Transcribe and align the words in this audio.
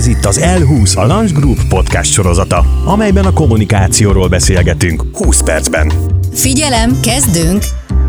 Ez 0.00 0.06
itt 0.06 0.24
az 0.24 0.40
L20, 0.42 0.96
a 0.96 1.14
Lunch 1.14 1.32
Group 1.32 1.68
podcast 1.68 2.12
sorozata, 2.12 2.64
amelyben 2.84 3.24
a 3.24 3.32
kommunikációról 3.32 4.28
beszélgetünk 4.28 5.04
20 5.12 5.42
percben. 5.42 5.92
Figyelem, 6.32 7.00
kezdünk! 7.00 7.62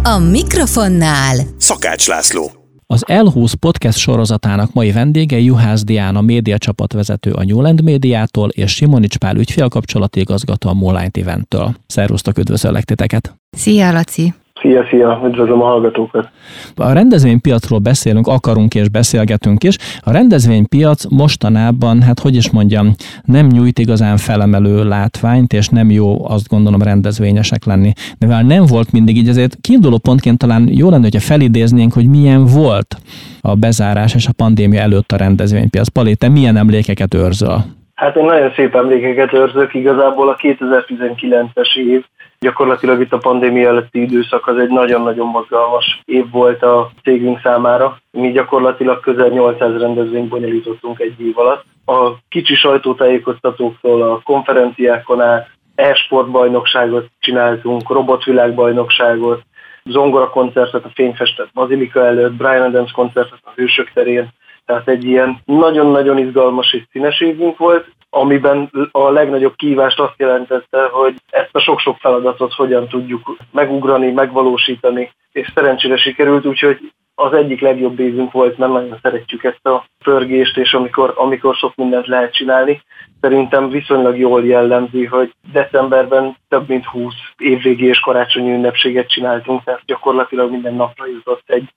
A 0.03 0.17
mikrofonnál 0.17 1.37
Szakács 1.57 2.07
László. 2.07 2.51
Az 2.87 3.05
L20 3.07 3.53
podcast 3.59 3.97
sorozatának 3.97 4.73
mai 4.73 4.91
vendége 4.91 5.39
Juhász 5.39 5.83
Diana 5.83 6.21
média 6.21 6.57
csapatvezető 6.57 7.31
a 7.31 7.43
Newland 7.43 7.83
médiától 7.83 8.49
és 8.49 8.71
Simonics 8.71 9.17
Pál 9.17 9.35
ügyfélkapcsolati 9.35 10.19
igazgató 10.19 10.69
a 10.69 10.73
Moonlight 10.73 11.17
Eventtől. 11.17 11.75
Szervusztok, 11.87 12.37
üdvözöllek 12.37 12.83
titeket! 12.83 13.35
Szia, 13.49 13.91
Laci! 13.91 14.33
Szia, 14.61 14.85
szia, 14.89 15.21
üdvözlöm 15.25 15.61
a 15.61 15.65
hallgatókat. 15.65 16.29
A 16.75 16.91
rendezvénypiacról 16.91 17.79
beszélünk, 17.79 18.27
akarunk 18.27 18.75
és 18.75 18.89
beszélgetünk 18.89 19.63
is. 19.63 19.75
A 19.99 20.11
rendezvénypiac 20.11 21.05
mostanában, 21.09 22.01
hát 22.01 22.19
hogy 22.19 22.35
is 22.35 22.51
mondjam, 22.51 22.91
nem 23.23 23.47
nyújt 23.47 23.79
igazán 23.79 24.17
felemelő 24.17 24.83
látványt, 24.87 25.53
és 25.53 25.67
nem 25.67 25.91
jó 25.91 26.27
azt 26.27 26.47
gondolom 26.47 26.81
rendezvényesek 26.81 27.65
lenni. 27.65 27.91
De 28.19 28.25
mivel 28.25 28.43
nem 28.43 28.65
volt 28.65 28.91
mindig 28.91 29.17
így, 29.17 29.27
ezért 29.27 29.57
kiinduló 29.61 29.97
pontként 29.97 30.37
talán 30.37 30.67
jó 30.71 30.89
lenne, 30.89 31.03
hogyha 31.03 31.19
felidéznénk, 31.19 31.93
hogy 31.93 32.07
milyen 32.07 32.45
volt 32.45 32.95
a 33.41 33.55
bezárás 33.55 34.15
és 34.15 34.27
a 34.27 34.33
pandémia 34.37 34.81
előtt 34.81 35.11
a 35.11 35.17
rendezvénypiac. 35.17 35.87
Pali, 35.87 36.15
te 36.15 36.29
milyen 36.29 36.57
emlékeket 36.57 37.13
őrzöl? 37.13 37.63
Hát 37.95 38.15
én 38.15 38.25
nagyon 38.25 38.51
szép 38.55 38.75
emlékeket 38.75 39.33
őrzök, 39.33 39.73
igazából 39.73 40.29
a 40.29 40.35
2019-es 40.35 41.75
év 41.75 42.03
Gyakorlatilag 42.45 43.01
itt 43.01 43.13
a 43.13 43.17
pandémia 43.17 43.67
előtti 43.67 44.01
időszak 44.01 44.47
az 44.47 44.57
egy 44.57 44.69
nagyon-nagyon 44.69 45.27
mozgalmas 45.27 46.01
év 46.05 46.29
volt 46.31 46.63
a 46.63 46.91
cégünk 47.03 47.39
számára. 47.43 47.97
Mi 48.11 48.31
gyakorlatilag 48.31 48.99
közel 48.99 49.27
800 49.27 49.79
rendezvényt 49.79 50.29
bonyolítottunk 50.29 50.99
egy 50.99 51.21
év 51.21 51.37
alatt. 51.37 51.63
A 51.85 52.11
kicsi 52.29 52.55
sajtótájékoztatóktól 52.55 54.01
a 54.01 54.21
konferenciákon 54.23 55.21
át 55.21 55.49
e-sportbajnokságot 55.75 57.09
csináltunk, 57.19 57.89
robotvilágbajnokságot, 57.89 59.41
zongora 59.83 60.29
koncertet 60.29 60.85
a 60.85 60.91
Fényfestet 60.93 61.53
Bazilika 61.53 62.05
előtt, 62.05 62.33
Brian 62.33 62.61
Adams 62.61 62.91
koncertet 62.91 63.39
a 63.43 63.51
Hősök 63.55 63.91
terén, 63.93 64.29
tehát 64.65 64.87
egy 64.87 65.03
ilyen 65.03 65.41
nagyon-nagyon 65.45 66.17
izgalmas 66.17 66.73
és 66.73 66.83
színes 66.91 67.19
évünk 67.19 67.57
volt, 67.57 67.85
amiben 68.13 68.69
a 68.91 69.09
legnagyobb 69.09 69.55
kívást 69.55 69.99
azt 69.99 70.13
jelentette, 70.17 70.87
hogy 70.91 71.15
ezt 71.29 71.55
a 71.55 71.59
sok-sok 71.59 71.97
feladatot 71.97 72.53
hogyan 72.53 72.87
tudjuk 72.87 73.37
megugrani, 73.51 74.11
megvalósítani, 74.11 75.11
és 75.31 75.51
szerencsére 75.55 75.97
sikerült, 75.97 76.45
úgyhogy 76.45 76.91
az 77.15 77.33
egyik 77.33 77.61
legjobb 77.61 77.99
évünk 77.99 78.31
volt, 78.31 78.57
mert 78.57 78.71
nagyon 78.71 78.99
szeretjük 79.01 79.43
ezt 79.43 79.65
a 79.65 79.85
pörgést, 80.03 80.57
és 80.57 80.73
amikor, 80.73 81.13
amikor 81.15 81.55
sok 81.55 81.75
mindent 81.75 82.07
lehet 82.07 82.33
csinálni. 82.33 82.81
Szerintem 83.21 83.69
viszonylag 83.69 84.17
jól 84.17 84.45
jellemzi, 84.45 85.05
hogy 85.05 85.33
decemberben 85.51 86.35
több 86.49 86.67
mint 86.67 86.85
20 86.85 87.13
évvégi 87.37 87.85
és 87.85 87.99
karácsonyi 87.99 88.51
ünnepséget 88.51 89.09
csináltunk, 89.09 89.63
tehát 89.63 89.81
gyakorlatilag 89.85 90.51
minden 90.51 90.73
napra 90.73 91.05
jutott 91.07 91.43
egy 91.45 91.69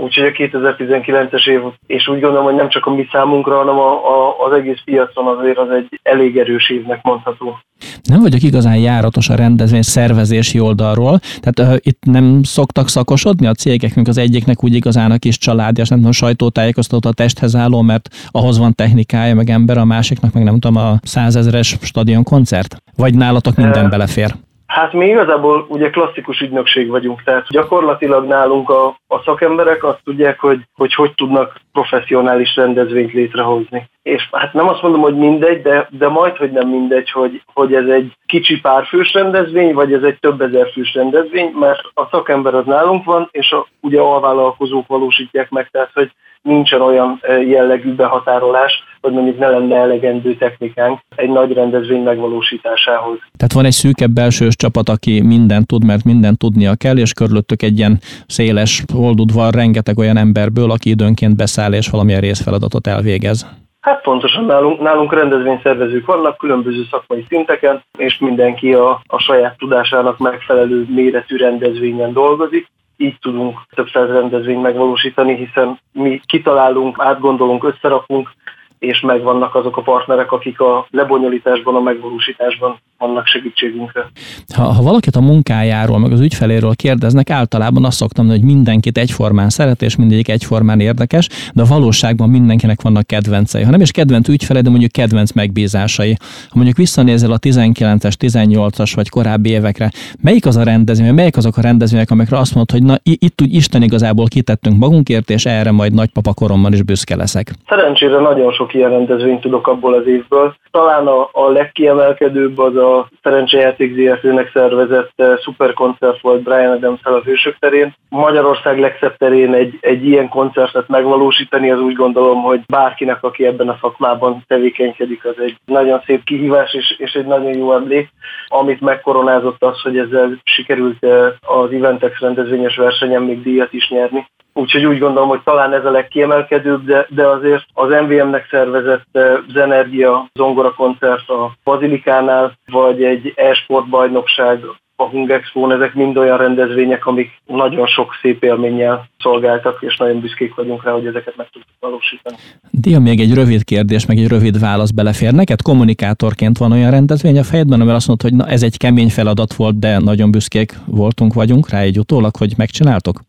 Úgyhogy 0.00 0.24
a 0.24 0.30
2019-es 0.30 1.48
év, 1.48 1.60
és 1.86 2.08
úgy 2.08 2.20
gondolom, 2.20 2.44
hogy 2.44 2.54
nem 2.54 2.68
csak 2.68 2.86
a 2.86 2.94
mi 2.94 3.06
számunkra, 3.12 3.56
hanem 3.56 3.78
a, 3.78 3.92
a, 3.92 4.46
az 4.46 4.52
egész 4.52 4.80
piacon 4.84 5.26
azért 5.26 5.58
az 5.58 5.70
egy 5.70 6.00
elég 6.02 6.36
erős 6.36 6.70
évnek 6.70 7.02
mondható. 7.02 7.58
Nem 8.02 8.20
vagyok 8.20 8.42
igazán 8.42 8.76
járatos 8.76 9.28
a 9.28 9.34
rendezvény 9.34 9.82
szervezési 9.82 10.60
oldalról, 10.60 11.18
tehát 11.40 11.72
uh, 11.72 11.78
itt 11.82 12.02
nem 12.04 12.42
szoktak 12.42 12.88
szakosodni 12.88 13.46
a 13.46 13.54
cégeknek, 13.54 14.08
az 14.08 14.18
egyiknek 14.18 14.64
úgy 14.64 14.74
igazán 14.74 15.10
a 15.10 15.18
kis 15.18 15.38
családja, 15.38 15.84
nem 15.88 15.98
tudom, 15.98 16.12
sajtótájékoztató 16.12 17.08
a 17.08 17.12
testhez 17.12 17.56
álló, 17.56 17.82
mert 17.82 18.08
ahhoz 18.30 18.58
van 18.58 18.74
technikája, 18.74 19.34
meg 19.34 19.50
ember, 19.50 19.78
a 19.78 19.84
másiknak 19.84 20.32
meg 20.32 20.44
nem 20.44 20.58
tudom, 20.58 20.76
a 20.76 20.98
százezeres 21.02 21.76
stadion 21.80 22.22
koncert? 22.22 22.76
Vagy 22.96 23.14
nálatok 23.14 23.56
minden 23.56 23.90
belefér? 23.90 24.34
Hát 24.68 24.92
mi 24.92 25.06
igazából 25.06 25.66
ugye 25.68 25.90
klasszikus 25.90 26.40
ügynökség 26.40 26.88
vagyunk, 26.88 27.22
tehát 27.22 27.46
gyakorlatilag 27.48 28.26
nálunk 28.26 28.70
a, 28.70 28.86
a 29.06 29.22
szakemberek 29.24 29.84
azt 29.84 30.00
tudják, 30.04 30.38
hogy, 30.40 30.60
hogy 30.74 30.94
hogy 30.94 31.14
tudnak 31.14 31.60
professzionális 31.72 32.56
rendezvényt 32.56 33.12
létrehozni. 33.12 33.88
És 34.08 34.28
hát 34.32 34.52
nem 34.52 34.68
azt 34.68 34.82
mondom, 34.82 35.00
hogy 35.00 35.16
mindegy, 35.16 35.62
de, 35.62 35.88
de 35.90 36.08
majd, 36.08 36.36
hogy 36.36 36.50
nem 36.50 36.68
mindegy, 36.68 37.10
hogy, 37.10 37.42
hogy 37.54 37.74
ez 37.74 37.86
egy 37.86 38.12
kicsi 38.26 38.60
párfős 38.60 39.12
rendezvény, 39.12 39.74
vagy 39.74 39.92
ez 39.92 40.02
egy 40.02 40.18
több 40.20 40.40
ezer 40.40 40.70
fős 40.72 40.94
rendezvény, 40.94 41.50
mert 41.50 41.80
a 41.94 42.08
szakember 42.10 42.54
az 42.54 42.66
nálunk 42.66 43.04
van, 43.04 43.28
és 43.30 43.52
a, 43.52 43.66
ugye 43.80 44.00
alvállalkozók 44.00 44.86
valósítják 44.86 45.50
meg, 45.50 45.68
tehát 45.70 45.90
hogy 45.94 46.10
nincsen 46.42 46.80
olyan 46.80 47.20
jellegű 47.46 47.94
behatárolás, 47.94 48.72
hogy 49.00 49.12
mondjuk 49.12 49.38
ne 49.38 49.48
lenne 49.48 49.76
elegendő 49.76 50.34
technikánk 50.36 51.00
egy 51.16 51.30
nagy 51.30 51.52
rendezvény 51.52 52.02
megvalósításához. 52.02 53.18
Tehát 53.36 53.52
van 53.52 53.64
egy 53.64 53.72
szűkebb 53.72 54.10
belsős 54.10 54.56
csapat, 54.56 54.88
aki 54.88 55.22
mindent 55.22 55.66
tud, 55.66 55.84
mert 55.84 56.04
mindent 56.04 56.38
tudnia 56.38 56.74
kell, 56.74 56.96
és 56.96 57.12
körülöttük 57.12 57.62
egy 57.62 57.78
ilyen 57.78 57.98
széles 58.26 58.84
holdudvar 58.92 59.54
rengeteg 59.54 59.98
olyan 59.98 60.16
emberből, 60.16 60.70
aki 60.70 60.90
időnként 60.90 61.36
beszáll 61.36 61.72
és 61.72 61.88
valamilyen 61.88 62.20
részfeladatot 62.20 62.86
elvégez. 62.86 63.66
Hát 63.88 64.02
pontosan 64.02 64.44
nálunk, 64.44 64.80
nálunk 64.80 65.12
rendezvényszervezők 65.12 66.06
vannak 66.06 66.38
különböző 66.38 66.84
szakmai 66.90 67.24
szinteken, 67.28 67.82
és 67.98 68.18
mindenki 68.18 68.74
a, 68.74 69.00
a 69.06 69.18
saját 69.18 69.56
tudásának 69.58 70.18
megfelelő 70.18 70.86
méretű 70.88 71.36
rendezvényen 71.36 72.12
dolgozik. 72.12 72.66
Így 72.96 73.18
tudunk 73.20 73.58
több 73.74 73.88
száz 73.92 74.08
rendezvényt 74.08 74.62
megvalósítani, 74.62 75.36
hiszen 75.36 75.80
mi 75.92 76.20
kitalálunk, 76.26 76.96
átgondolunk, 76.98 77.64
összerakunk, 77.64 78.30
és 78.78 79.00
megvannak 79.00 79.54
azok 79.54 79.76
a 79.76 79.82
partnerek, 79.82 80.32
akik 80.32 80.60
a 80.60 80.86
lebonyolításban, 80.90 81.74
a 81.74 81.80
megvalósításban 81.80 82.78
vannak 82.98 83.26
segítségünkre. 83.26 84.10
Ha, 84.54 84.62
ha 84.62 84.82
valakit 84.82 85.16
a 85.16 85.20
munkájáról, 85.20 85.98
meg 85.98 86.12
az 86.12 86.20
ügyfeléről 86.20 86.74
kérdeznek, 86.74 87.30
általában 87.30 87.84
azt 87.84 87.96
szoktam, 87.96 88.28
hogy 88.28 88.42
mindenkit 88.42 88.98
egyformán 88.98 89.48
szeret, 89.48 89.82
és 89.82 89.96
mindegyik 89.96 90.28
egyformán 90.28 90.80
érdekes, 90.80 91.28
de 91.54 91.62
a 91.62 91.66
valóságban 91.68 92.28
mindenkinek 92.28 92.82
vannak 92.82 93.06
kedvencei. 93.06 93.62
Ha 93.62 93.70
nem 93.70 93.80
is 93.80 93.90
kedvenc 93.90 94.28
ügyfele, 94.28 94.60
de 94.60 94.70
mondjuk 94.70 94.92
kedvenc 94.92 95.32
megbízásai. 95.32 96.16
Ha 96.20 96.54
mondjuk 96.54 96.76
visszanézel 96.76 97.32
a 97.32 97.38
19-es, 97.38 98.14
18-as 98.20 98.92
vagy 98.94 99.08
korábbi 99.08 99.50
évekre, 99.50 99.90
melyik 100.22 100.46
az 100.46 100.56
a 100.56 100.62
rendezvény, 100.62 101.14
melyik 101.14 101.36
azok 101.36 101.56
a 101.56 101.60
rendezvények, 101.60 102.10
amikre 102.10 102.38
azt 102.38 102.54
mondod, 102.54 102.76
hogy 102.76 102.86
na 102.86 102.96
itt 103.02 103.42
úgy 103.42 103.54
Isten 103.54 103.82
igazából 103.82 104.26
kitettünk 104.26 104.78
magunkért, 104.78 105.30
és 105.30 105.46
erre 105.46 105.70
majd 105.70 105.94
nagypapa 105.94 106.34
koromban 106.34 106.72
is 106.72 106.82
büszke 106.82 107.16
leszek. 107.16 107.52
Szerencsére 107.68 108.18
nagyon 108.18 108.52
sok 108.52 108.67
ilyen 108.74 108.90
rendezvényt 108.90 109.40
tudok 109.40 109.66
abból 109.66 109.94
az 109.94 110.06
évből. 110.06 110.54
Talán 110.70 111.06
a, 111.06 111.28
a 111.32 111.48
legkiemelkedőbb 111.48 112.58
az 112.58 112.76
a 112.76 112.88
a 112.98 113.08
Szerencsejáték 113.22 113.94
ZRT-nek 113.94 114.50
szervezett 114.52 115.12
eh, 115.16 115.36
szuperkoncert 115.38 116.20
volt 116.20 116.42
Brian 116.42 116.72
adams 116.72 117.00
a 117.02 117.20
Hősök 117.24 117.58
terén. 117.58 117.94
Magyarország 118.08 118.78
legszebb 118.78 119.16
terén 119.16 119.54
egy, 119.54 119.78
egy 119.80 120.06
ilyen 120.06 120.28
koncertet 120.28 120.88
megvalósítani, 120.88 121.70
az 121.70 121.80
úgy 121.80 121.94
gondolom, 121.94 122.42
hogy 122.42 122.60
bárkinek, 122.66 123.22
aki 123.22 123.46
ebben 123.46 123.68
a 123.68 123.78
szakmában 123.80 124.44
tevékenykedik, 124.46 125.24
az 125.24 125.34
egy 125.38 125.56
nagyon 125.64 126.02
szép 126.06 126.24
kihívás 126.24 126.74
és, 126.74 126.94
és 126.98 127.12
egy 127.12 127.26
nagyon 127.26 127.56
jó 127.56 127.74
emlék. 127.74 128.08
Amit 128.48 128.80
megkoronázott 128.80 129.62
az, 129.62 129.80
hogy 129.80 129.98
ezzel 129.98 130.40
sikerült 130.44 131.04
eh, 131.04 131.32
az 131.40 131.72
Eventex 131.72 132.18
rendezvényes 132.18 132.76
versenyen 132.76 133.22
még 133.22 133.42
díjat 133.42 133.72
is 133.72 133.88
nyerni. 133.88 134.26
Úgyhogy 134.58 134.84
úgy 134.84 134.98
gondolom, 134.98 135.28
hogy 135.28 135.40
talán 135.44 135.72
ez 135.72 135.84
a 135.84 135.90
legkiemelkedőbb, 135.90 136.84
de, 136.84 137.06
de 137.08 137.26
azért 137.26 137.64
az 137.72 137.88
MVM-nek 137.88 138.46
szervezett 138.50 139.06
eh, 139.12 139.36
Zenergia 139.52 140.30
zongora 140.34 140.74
koncert 140.74 141.28
a 141.28 141.52
Bazilikánál, 141.64 142.58
vagy 142.66 143.02
egy 143.02 143.32
e-sport 143.36 143.88
bajnokság 143.88 144.64
a 144.96 145.04
Hungexpo, 145.04 145.70
ezek 145.70 145.94
mind 145.94 146.16
olyan 146.16 146.36
rendezvények, 146.36 147.06
amik 147.06 147.30
nagyon 147.46 147.86
sok 147.86 148.18
szép 148.22 148.42
élménnyel 148.42 149.08
szolgáltak, 149.18 149.78
és 149.80 149.96
nagyon 149.96 150.20
büszkék 150.20 150.54
vagyunk 150.54 150.84
rá, 150.84 150.92
hogy 150.92 151.06
ezeket 151.06 151.36
meg 151.36 151.48
tudjuk 151.52 151.76
valósítani. 151.80 152.36
Dia, 152.70 152.98
még 152.98 153.20
egy 153.20 153.34
rövid 153.34 153.64
kérdés, 153.64 154.06
meg 154.06 154.18
egy 154.18 154.28
rövid 154.28 154.60
válasz 154.60 154.90
belefér. 154.90 155.32
Neked 155.32 155.62
kommunikátorként 155.62 156.58
van 156.58 156.72
olyan 156.72 156.90
rendezvény 156.90 157.38
a 157.38 157.42
fejedben, 157.42 157.78
amivel 157.78 157.94
azt 157.94 158.06
mondod, 158.06 158.30
hogy 158.30 158.38
na, 158.38 158.46
ez 158.46 158.62
egy 158.62 158.76
kemény 158.76 159.10
feladat 159.10 159.54
volt, 159.54 159.78
de 159.78 159.98
nagyon 159.98 160.30
büszkék 160.30 160.72
voltunk, 160.86 161.34
vagyunk 161.34 161.70
rá 161.70 161.80
egy 161.80 161.98
utólag, 161.98 162.36
hogy 162.36 162.52
megcsináltok? 162.56 163.20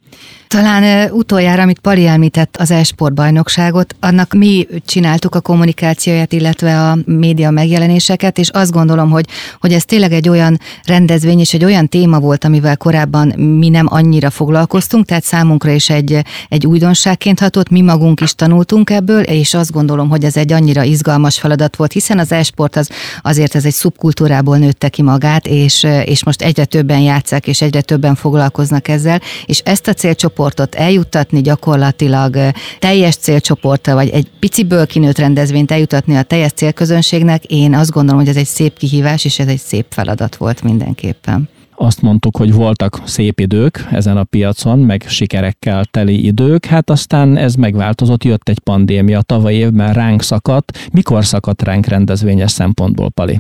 Talán 0.50 1.12
utoljára, 1.12 1.62
amit 1.62 1.80
Pali 1.80 2.08
említett, 2.08 2.58
az 2.58 2.72
e-sport 2.72 3.14
bajnokságot, 3.14 3.96
annak 4.00 4.34
mi 4.34 4.68
csináltuk 4.86 5.36
a 5.36 5.42
kommunikációját, 5.42 6.34
illetve 6.34 6.90
a 6.90 6.98
média 7.06 7.50
megjelenéseket, 7.50 8.38
és 8.38 8.50
azt 8.50 8.72
gondolom, 8.72 9.10
hogy, 9.10 9.26
hogy 9.60 9.74
ez 9.74 9.86
tényleg 9.86 10.12
egy 10.12 10.30
olyan 10.30 10.60
rendezvény 10.86 11.40
és 11.40 11.54
egy 11.54 11.64
olyan 11.64 11.88
téma 11.88 12.20
volt, 12.20 12.44
amivel 12.44 12.78
korábban 12.78 13.28
mi 13.40 13.70
nem 13.70 13.86
annyira 13.90 14.30
foglalkoztunk, 14.30 15.06
tehát 15.06 15.24
számunkra 15.24 15.72
is 15.72 15.90
egy, 15.90 16.22
egy 16.48 16.66
újdonságként 16.66 17.40
hatott, 17.40 17.70
mi 17.70 17.82
magunk 17.82 18.22
is 18.22 18.36
tanultunk 18.36 18.90
ebből, 18.90 19.22
és 19.22 19.54
azt 19.54 19.72
gondolom, 19.72 20.10
hogy 20.10 20.24
ez 20.24 20.38
egy 20.38 20.52
annyira 20.52 20.84
izgalmas 20.84 21.40
feladat 21.40 21.76
volt, 21.76 21.92
hiszen 21.92 22.20
az 22.20 22.32
e-sport 22.32 22.76
az, 22.76 22.90
azért 23.22 23.56
ez 23.56 23.66
egy 23.66 23.74
szubkultúrából 23.74 24.58
nőtte 24.58 24.90
ki 24.90 25.02
magát, 25.02 25.48
és, 25.48 25.88
és 26.06 26.24
most 26.24 26.42
egyre 26.42 26.66
többen 26.66 27.00
játszák, 27.00 27.48
és 27.48 27.62
egyre 27.62 27.82
többen 27.82 28.16
foglalkoznak 28.16 28.88
ezzel, 28.88 29.22
és 29.46 29.60
ezt 29.60 29.88
a 29.88 29.94
célcsoportot 30.00 30.76
eljuttatni 30.76 31.42
gyakorlatilag 31.42 32.36
teljes 32.80 33.16
célcsoportra, 33.16 33.94
vagy 33.94 34.10
egy 34.10 34.28
piciből 34.40 34.88
kinőtt 34.88 35.18
rendezvényt 35.18 35.72
eljutatni 35.72 36.16
a 36.16 36.24
teljes 36.24 36.52
célközönségnek, 36.52 37.44
én 37.46 37.74
azt 37.74 37.92
gondolom, 37.92 38.20
hogy 38.20 38.30
ez 38.30 38.38
egy 38.38 38.46
szép 38.46 38.78
kihívás, 38.78 39.26
és 39.26 39.40
ez 39.40 39.48
egy 39.48 39.58
szép 39.58 39.86
feladat 39.90 40.36
volt 40.36 40.64
mindenképpen 40.64 41.50
azt 41.82 42.02
mondtuk, 42.02 42.38
hogy 42.38 42.54
voltak 42.54 42.94
szép 43.04 43.40
idők 43.40 43.86
ezen 43.92 44.18
a 44.18 44.24
piacon, 44.24 44.80
meg 44.80 45.02
sikerekkel 45.02 45.84
teli 45.92 46.26
idők, 46.26 46.66
hát 46.66 46.90
aztán 46.90 47.38
ez 47.38 47.56
megváltozott, 47.56 48.24
jött 48.24 48.50
egy 48.50 48.60
pandémia, 48.60 49.22
tavaly 49.22 49.54
évben 49.54 49.94
ránk 49.94 50.22
szakadt. 50.22 50.72
Mikor 50.94 51.24
szakadt 51.24 51.62
ránk 51.62 51.86
rendezvényes 51.86 52.52
szempontból, 52.52 53.10
Pali? 53.10 53.40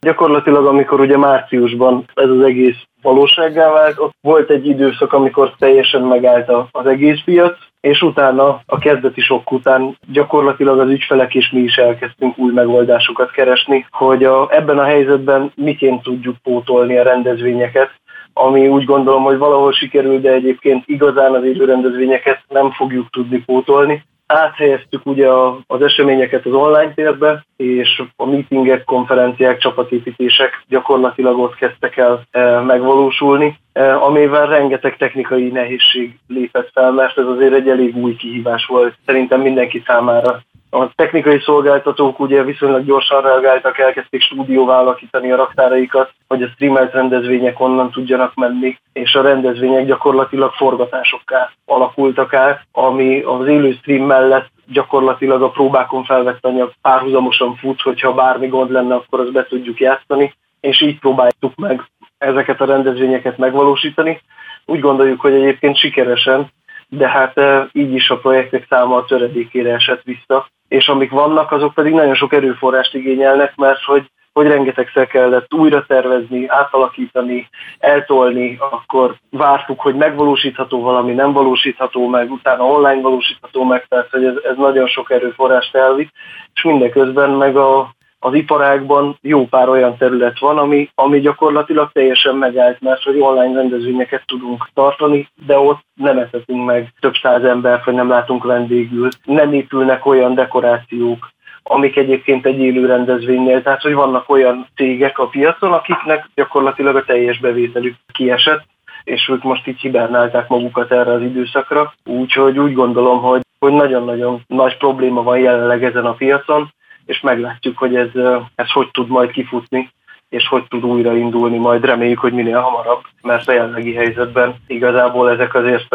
Gyakorlatilag, 0.00 0.66
amikor 0.66 1.00
ugye 1.00 1.16
márciusban 1.16 2.04
ez 2.14 2.28
az 2.28 2.44
egész 2.44 2.82
valósággá 3.06 3.70
vált, 3.70 3.98
ott 3.98 4.14
volt 4.20 4.50
egy 4.50 4.66
időszak, 4.66 5.12
amikor 5.12 5.54
teljesen 5.58 6.02
megállt 6.02 6.50
az 6.70 6.86
egész 6.86 7.20
piac, 7.24 7.56
és 7.80 8.02
utána 8.02 8.60
a 8.66 8.78
kezdeti 8.78 9.20
sok 9.20 9.52
után 9.52 9.98
gyakorlatilag 10.12 10.78
az 10.78 10.88
ügyfelek 10.88 11.34
és 11.34 11.50
mi 11.50 11.60
is 11.60 11.76
elkezdtünk 11.76 12.38
új 12.38 12.52
megoldásokat 12.52 13.30
keresni, 13.30 13.86
hogy 13.90 14.24
a, 14.24 14.48
ebben 14.50 14.78
a 14.78 14.84
helyzetben 14.84 15.52
miként 15.54 16.02
tudjuk 16.02 16.36
pótolni 16.42 16.96
a 16.96 17.02
rendezvényeket, 17.02 17.90
ami 18.32 18.68
úgy 18.68 18.84
gondolom, 18.84 19.22
hogy 19.22 19.38
valahol 19.38 19.72
sikerül, 19.72 20.20
de 20.20 20.32
egyébként 20.32 20.82
igazán 20.86 21.34
az 21.34 21.44
élő 21.44 21.64
rendezvényeket 21.64 22.42
nem 22.48 22.70
fogjuk 22.70 23.10
tudni 23.10 23.42
pótolni 23.44 24.04
áthelyeztük 24.26 25.06
ugye 25.06 25.28
az 25.66 25.82
eseményeket 25.82 26.46
az 26.46 26.52
online 26.52 26.92
térbe, 26.94 27.44
és 27.56 28.02
a 28.16 28.26
meetingek, 28.26 28.84
konferenciák, 28.84 29.58
csapatépítések 29.58 30.64
gyakorlatilag 30.68 31.38
ott 31.38 31.54
kezdtek 31.54 31.96
el 31.96 32.26
e, 32.30 32.60
megvalósulni, 32.60 33.58
e, 33.72 33.96
amivel 33.96 34.46
rengeteg 34.46 34.96
technikai 34.96 35.48
nehézség 35.48 36.18
lépett 36.28 36.70
fel, 36.72 36.92
mert 36.92 37.18
ez 37.18 37.26
azért 37.26 37.54
egy 37.54 37.68
elég 37.68 37.96
új 37.96 38.16
kihívás 38.16 38.66
volt 38.66 38.94
szerintem 39.06 39.40
mindenki 39.40 39.82
számára. 39.86 40.42
A 40.70 40.94
technikai 40.94 41.40
szolgáltatók 41.40 42.20
ugye 42.20 42.42
viszonylag 42.42 42.84
gyorsan 42.84 43.22
reagáltak, 43.22 43.78
elkezdték 43.78 44.22
stúdióvá 44.22 44.78
alakítani 44.78 45.32
a 45.32 45.36
raktáraikat, 45.36 46.12
hogy 46.28 46.42
a 46.42 46.48
streamelt 46.48 46.92
rendezvények 46.92 47.60
onnan 47.60 47.90
tudjanak 47.90 48.34
menni, 48.34 48.78
és 48.92 49.14
a 49.14 49.22
rendezvények 49.22 49.86
gyakorlatilag 49.86 50.52
forgatásokká 50.52 51.50
alakultak 51.64 52.34
át, 52.34 52.66
ami 52.72 53.20
az 53.20 53.46
élő 53.46 53.72
stream 53.72 54.06
mellett 54.06 54.48
gyakorlatilag 54.66 55.42
a 55.42 55.50
próbákon 55.50 56.04
felvett 56.04 56.44
anyag 56.44 56.72
párhuzamosan 56.82 57.56
fut, 57.56 57.80
hogyha 57.80 58.14
bármi 58.14 58.46
gond 58.46 58.70
lenne, 58.70 58.94
akkor 58.94 59.20
azt 59.20 59.32
be 59.32 59.46
tudjuk 59.46 59.80
játszani, 59.80 60.34
és 60.60 60.80
így 60.80 60.98
próbáltuk 60.98 61.54
meg 61.54 61.82
ezeket 62.18 62.60
a 62.60 62.64
rendezvényeket 62.64 63.38
megvalósítani. 63.38 64.20
Úgy 64.64 64.80
gondoljuk, 64.80 65.20
hogy 65.20 65.32
egyébként 65.32 65.76
sikeresen, 65.76 66.50
de 66.88 67.08
hát 67.08 67.38
eh, 67.38 67.66
így 67.72 67.94
is 67.94 68.10
a 68.10 68.18
projektek 68.18 68.66
száma 68.68 68.96
a 68.96 69.04
töredékére 69.04 69.72
esett 69.74 70.02
vissza, 70.02 70.46
és 70.68 70.88
amik 70.88 71.10
vannak, 71.10 71.52
azok 71.52 71.74
pedig 71.74 71.92
nagyon 71.92 72.14
sok 72.14 72.32
erőforrást 72.32 72.94
igényelnek, 72.94 73.56
mert 73.56 73.82
hogy 73.82 74.10
hogy 74.36 74.46
rengetegszer 74.46 75.06
kellett 75.06 75.54
újra 75.54 75.84
tervezni, 75.86 76.48
átalakítani, 76.48 77.48
eltolni, 77.78 78.56
akkor 78.70 79.14
vártuk, 79.30 79.80
hogy 79.80 79.94
megvalósítható 79.94 80.80
valami, 80.80 81.12
nem 81.12 81.32
valósítható 81.32 82.08
meg, 82.08 82.30
utána 82.30 82.64
online 82.64 83.00
valósítható 83.00 83.64
meg, 83.64 83.86
tehát 83.88 84.10
hogy 84.10 84.24
ez, 84.24 84.34
ez 84.50 84.56
nagyon 84.56 84.86
sok 84.86 85.10
erőforrást 85.10 85.74
elvitt, 85.74 86.12
és 86.54 86.62
mindeközben 86.62 87.30
meg 87.30 87.56
a, 87.56 87.95
az 88.26 88.34
iparágban 88.34 89.18
jó 89.22 89.46
pár 89.46 89.68
olyan 89.68 89.96
terület 89.96 90.38
van, 90.38 90.58
ami, 90.58 90.90
ami 90.94 91.20
gyakorlatilag 91.20 91.90
teljesen 91.92 92.34
megállt, 92.34 92.80
mert 92.80 93.02
hogy 93.02 93.18
online 93.18 93.54
rendezvényeket 93.54 94.22
tudunk 94.26 94.68
tartani, 94.74 95.28
de 95.46 95.58
ott 95.58 95.80
nem 95.94 96.18
etetünk 96.18 96.64
meg 96.64 96.92
több 97.00 97.14
száz 97.22 97.44
embert, 97.44 97.84
vagy 97.84 97.94
nem 97.94 98.08
látunk 98.08 98.44
vendégül, 98.44 99.08
nem 99.24 99.52
épülnek 99.52 100.06
olyan 100.06 100.34
dekorációk, 100.34 101.28
amik 101.62 101.96
egyébként 101.96 102.46
egy 102.46 102.58
élő 102.58 102.86
rendezvénynél, 102.86 103.62
tehát 103.62 103.82
hogy 103.82 103.94
vannak 103.94 104.30
olyan 104.30 104.66
cégek 104.76 105.18
a 105.18 105.26
piacon, 105.26 105.72
akiknek 105.72 106.28
gyakorlatilag 106.34 106.96
a 106.96 107.04
teljes 107.04 107.38
bevételük 107.38 107.94
kiesett, 108.12 108.64
és 109.04 109.28
ők 109.28 109.42
most 109.42 109.66
így 109.66 109.80
hibernálták 109.80 110.48
magukat 110.48 110.92
erre 110.92 111.12
az 111.12 111.22
időszakra. 111.22 111.92
Úgyhogy 112.04 112.58
úgy 112.58 112.72
gondolom, 112.72 113.22
hogy, 113.22 113.40
hogy 113.58 113.72
nagyon-nagyon 113.72 114.42
nagy 114.46 114.76
probléma 114.76 115.22
van 115.22 115.38
jelenleg 115.38 115.84
ezen 115.84 116.04
a 116.04 116.12
piacon, 116.12 116.74
és 117.06 117.20
meglátjuk, 117.20 117.78
hogy 117.78 117.96
ez, 117.96 118.10
ez 118.54 118.70
hogy 118.70 118.90
tud 118.90 119.08
majd 119.08 119.30
kifutni, 119.30 119.90
és 120.28 120.48
hogy 120.48 120.64
tud 120.68 120.84
újraindulni, 120.84 121.58
majd 121.58 121.84
reméljük, 121.84 122.18
hogy 122.18 122.32
minél 122.32 122.60
hamarabb, 122.60 123.00
mert 123.22 123.48
a 123.48 123.52
jelenlegi 123.52 123.94
helyzetben 123.94 124.54
igazából 124.66 125.30
ezek 125.30 125.54
azért 125.54 125.94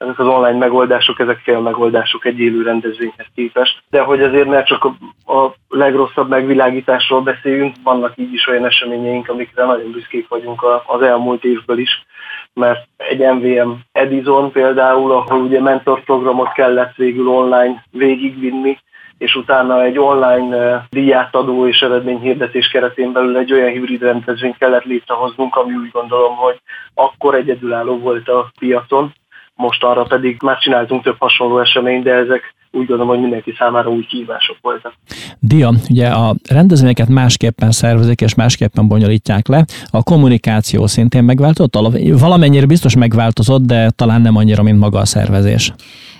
ezek 0.00 0.18
az 0.18 0.26
online 0.26 0.58
megoldások, 0.58 1.20
ezek 1.20 1.38
fél 1.38 1.60
megoldások 1.60 2.24
egy 2.24 2.38
élő 2.38 2.62
rendezvényhez 2.62 3.26
képest. 3.34 3.82
De 3.90 4.00
hogy 4.00 4.22
azért 4.22 4.48
ne 4.48 4.62
csak 4.62 4.84
a, 4.84 4.94
a 5.32 5.54
legrosszabb 5.68 6.28
megvilágításról 6.28 7.20
beszéljünk, 7.20 7.74
vannak 7.82 8.12
így 8.16 8.32
is 8.32 8.46
olyan 8.46 8.64
eseményeink, 8.66 9.28
amikre 9.28 9.64
nagyon 9.64 9.90
büszkék 9.90 10.28
vagyunk 10.28 10.64
az 10.86 11.02
elmúlt 11.02 11.44
évből 11.44 11.78
is, 11.78 12.06
mert 12.54 12.88
egy 12.96 13.18
MVM 13.18 13.70
Edison 13.92 14.52
például, 14.52 15.12
ahol 15.12 15.40
ugye 15.40 15.60
mentorprogramot 15.60 16.52
kellett 16.52 16.94
végül 16.96 17.28
online 17.28 17.84
végigvinni, 17.90 18.78
és 19.20 19.34
utána 19.34 19.82
egy 19.82 19.98
online 19.98 20.86
díjátadó 20.90 21.66
és 21.66 21.80
eredményhirdetés 21.80 22.68
keretén 22.68 23.12
belül 23.12 23.36
egy 23.36 23.52
olyan 23.52 23.70
hibrid 23.70 24.02
rendezvényt 24.02 24.56
kellett 24.58 24.84
létrehoznunk, 24.84 25.56
ami 25.56 25.74
úgy 25.74 25.90
gondolom, 25.90 26.36
hogy 26.36 26.60
akkor 26.94 27.34
egyedülálló 27.34 27.98
volt 27.98 28.28
a 28.28 28.50
piacon, 28.58 29.12
most 29.54 29.84
arra 29.84 30.02
pedig 30.02 30.42
már 30.42 30.58
csináltunk 30.58 31.02
több 31.02 31.16
hasonló 31.18 31.58
eseményt, 31.58 32.04
de 32.04 32.12
ezek 32.12 32.54
úgy 32.72 32.86
gondolom, 32.86 33.08
hogy 33.08 33.20
mindenki 33.20 33.54
számára 33.58 33.90
új 33.90 34.06
kihívások 34.06 34.56
voltak. 34.60 34.94
Dia, 35.38 35.72
ugye 35.88 36.08
a 36.08 36.34
rendezvényeket 36.48 37.08
másképpen 37.08 37.70
szervezik 37.70 38.20
és 38.20 38.34
másképpen 38.34 38.88
bonyolítják 38.88 39.48
le. 39.48 39.64
A 39.90 40.02
kommunikáció 40.02 40.86
szintén 40.86 41.24
megváltozott? 41.24 41.74
Valamennyire 42.18 42.66
biztos 42.66 42.96
megváltozott, 42.96 43.62
de 43.62 43.90
talán 43.90 44.20
nem 44.20 44.36
annyira, 44.36 44.62
mint 44.62 44.78
maga 44.78 44.98
a 44.98 45.04
szervezés. 45.04 45.72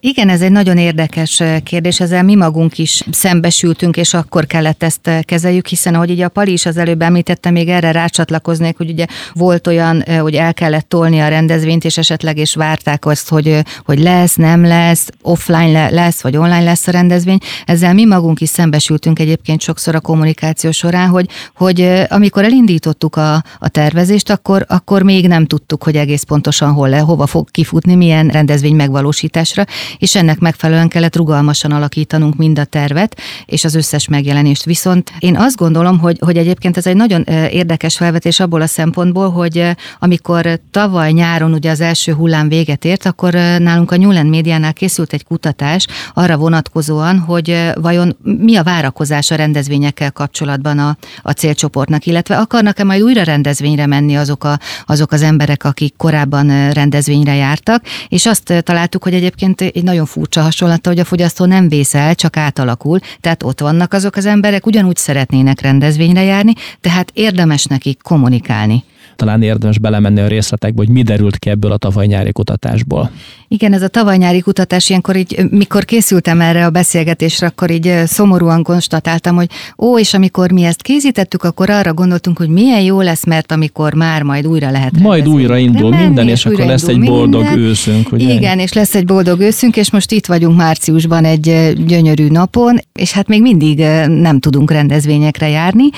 Igen, 0.02 0.28
ez 0.28 0.42
egy 0.42 0.50
nagyon 0.50 0.76
érdekes 0.76 1.42
kérdés, 1.64 2.00
ezzel 2.00 2.22
mi 2.22 2.34
magunk 2.34 2.78
is 2.78 3.02
szembesültünk, 3.10 3.96
és 3.96 4.14
akkor 4.14 4.46
kellett 4.46 4.82
ezt 4.82 5.10
kezeljük, 5.22 5.66
hiszen 5.66 5.94
ahogy 5.94 6.10
ugye 6.10 6.24
a 6.24 6.28
Pali 6.28 6.52
is 6.52 6.66
az 6.66 6.76
előbb 6.76 7.02
említette, 7.02 7.50
még 7.50 7.68
erre 7.68 7.92
rácsatlakoznék, 7.92 8.76
hogy 8.76 8.90
ugye 8.90 9.06
volt 9.32 9.66
olyan, 9.66 10.02
hogy 10.20 10.34
el 10.34 10.54
kellett 10.54 10.88
tolni 10.88 11.20
a 11.20 11.28
rendezvényt, 11.28 11.84
és 11.84 11.98
esetleg 11.98 12.38
is 12.38 12.54
várták 12.54 13.06
azt, 13.06 13.28
hogy, 13.28 13.58
hogy 13.84 13.98
lesz, 13.98 14.34
nem 14.34 14.64
lesz, 14.64 15.10
offline 15.22 15.90
lesz, 15.90 16.22
vagy 16.22 16.36
online 16.40 16.64
lesz 16.64 16.86
a 16.86 16.90
rendezvény. 16.90 17.38
Ezzel 17.64 17.94
mi 17.94 18.04
magunk 18.04 18.40
is 18.40 18.48
szembesültünk 18.48 19.18
egyébként 19.18 19.60
sokszor 19.60 19.94
a 19.94 20.00
kommunikáció 20.00 20.70
során, 20.70 21.08
hogy, 21.08 21.28
hogy 21.54 22.04
amikor 22.08 22.44
elindítottuk 22.44 23.16
a, 23.16 23.34
a 23.58 23.68
tervezést, 23.68 24.30
akkor, 24.30 24.64
akkor 24.68 25.02
még 25.02 25.28
nem 25.28 25.46
tudtuk, 25.46 25.82
hogy 25.82 25.96
egész 25.96 26.22
pontosan 26.22 26.72
hol 26.72 26.88
le, 26.88 26.98
hova 26.98 27.26
fog 27.26 27.50
kifutni, 27.50 27.94
milyen 27.94 28.28
rendezvény 28.28 28.74
megvalósításra, 28.74 29.64
és 29.98 30.14
ennek 30.14 30.38
megfelelően 30.38 30.88
kellett 30.88 31.16
rugalmasan 31.16 31.72
alakítanunk 31.72 32.36
mind 32.36 32.58
a 32.58 32.64
tervet, 32.64 33.16
és 33.46 33.64
az 33.64 33.74
összes 33.74 34.08
megjelenést. 34.08 34.64
Viszont 34.64 35.12
én 35.18 35.36
azt 35.36 35.56
gondolom, 35.56 35.98
hogy, 35.98 36.18
hogy 36.20 36.36
egyébként 36.36 36.76
ez 36.76 36.86
egy 36.86 36.96
nagyon 36.96 37.22
érdekes 37.50 37.96
felvetés 37.96 38.40
abból 38.40 38.60
a 38.60 38.66
szempontból, 38.66 39.30
hogy 39.30 39.64
amikor 39.98 40.60
tavaly 40.70 41.12
nyáron 41.12 41.52
ugye 41.52 41.70
az 41.70 41.80
első 41.80 42.12
hullám 42.12 42.48
véget 42.48 42.84
ért, 42.84 43.06
akkor 43.06 43.32
nálunk 43.58 43.90
a 43.90 43.96
Newland 43.96 44.28
médiánál 44.28 44.72
készült 44.72 45.12
egy 45.12 45.24
kutatás 45.24 45.86
arra 46.14 46.29
vonatkozóan, 46.36 47.18
hogy 47.18 47.72
vajon 47.74 48.16
mi 48.22 48.56
a 48.56 48.62
várakozás 48.62 49.30
a 49.30 49.34
rendezvényekkel 49.34 50.12
kapcsolatban 50.12 50.78
a, 50.78 50.96
a 51.22 51.30
célcsoportnak, 51.30 52.06
illetve 52.06 52.36
akarnak-e 52.36 52.84
majd 52.84 53.02
újra 53.02 53.22
rendezvényre 53.22 53.86
menni 53.86 54.16
azok, 54.16 54.44
a, 54.44 54.58
azok 54.86 55.12
az 55.12 55.22
emberek, 55.22 55.64
akik 55.64 55.94
korábban 55.96 56.72
rendezvényre 56.72 57.34
jártak, 57.34 57.84
és 58.08 58.26
azt 58.26 58.62
találtuk, 58.62 59.02
hogy 59.02 59.14
egyébként 59.14 59.60
egy 59.60 59.82
nagyon 59.82 60.06
furcsa 60.06 60.42
hasonlata, 60.42 60.88
hogy 60.88 60.98
a 60.98 61.04
fogyasztó 61.04 61.44
nem 61.44 61.68
vész 61.68 61.94
el, 61.94 62.14
csak 62.14 62.36
átalakul, 62.36 62.98
tehát 63.20 63.42
ott 63.42 63.60
vannak 63.60 63.92
azok 63.92 64.16
az 64.16 64.26
emberek, 64.26 64.66
ugyanúgy 64.66 64.96
szeretnének 64.96 65.60
rendezvényre 65.60 66.22
járni, 66.22 66.52
tehát 66.80 67.10
érdemes 67.14 67.64
nekik 67.64 68.02
kommunikálni 68.02 68.84
talán 69.20 69.42
érdemes 69.42 69.78
belemenni 69.78 70.20
a 70.20 70.26
részletekbe, 70.26 70.84
hogy 70.84 70.94
mi 70.94 71.02
derült 71.02 71.38
ki 71.38 71.50
ebből 71.50 71.72
a 71.72 71.76
tavaly 71.76 72.06
nyári 72.06 72.32
kutatásból. 72.32 73.10
Igen, 73.48 73.72
ez 73.72 73.82
a 73.82 73.88
tavaly 73.88 74.16
nyári 74.16 74.40
kutatás, 74.40 74.88
ilyenkor 74.88 75.16
így, 75.16 75.44
mikor 75.50 75.84
készültem 75.84 76.40
erre 76.40 76.64
a 76.64 76.70
beszélgetésre, 76.70 77.46
akkor 77.46 77.70
így 77.70 77.92
szomorúan 78.06 78.62
konstatáltam, 78.62 79.36
hogy 79.36 79.48
ó, 79.78 79.98
és 79.98 80.14
amikor 80.14 80.52
mi 80.52 80.62
ezt 80.64 80.82
készítettük, 80.82 81.44
akkor 81.44 81.70
arra 81.70 81.94
gondoltunk, 81.94 82.38
hogy 82.38 82.48
milyen 82.48 82.80
jó 82.80 83.00
lesz, 83.00 83.24
mert 83.26 83.52
amikor 83.52 83.94
már 83.94 84.22
majd 84.22 84.46
újra 84.46 84.70
lehet 84.70 84.98
Majd 84.98 85.28
újra 85.28 85.56
indul 85.56 85.90
menni, 85.90 86.04
minden, 86.04 86.28
és, 86.28 86.32
és 86.32 86.46
akkor 86.46 86.66
lesz 86.66 86.88
egy 86.88 87.00
boldog 87.00 87.42
minden. 87.42 87.58
őszünk. 87.58 88.12
Ugye? 88.12 88.32
Igen, 88.32 88.58
és 88.58 88.72
lesz 88.72 88.94
egy 88.94 89.04
boldog 89.04 89.40
őszünk, 89.40 89.76
és 89.76 89.90
most 89.90 90.12
itt 90.12 90.26
vagyunk 90.26 90.56
márciusban 90.56 91.24
egy 91.24 91.72
gyönyörű 91.86 92.28
napon, 92.28 92.78
és 92.92 93.12
hát 93.12 93.28
még 93.28 93.42
mindig 93.42 93.78
nem 94.06 94.38
tudunk 94.38 94.70
rendezvényekre 94.70 95.48
járni, 95.48 95.88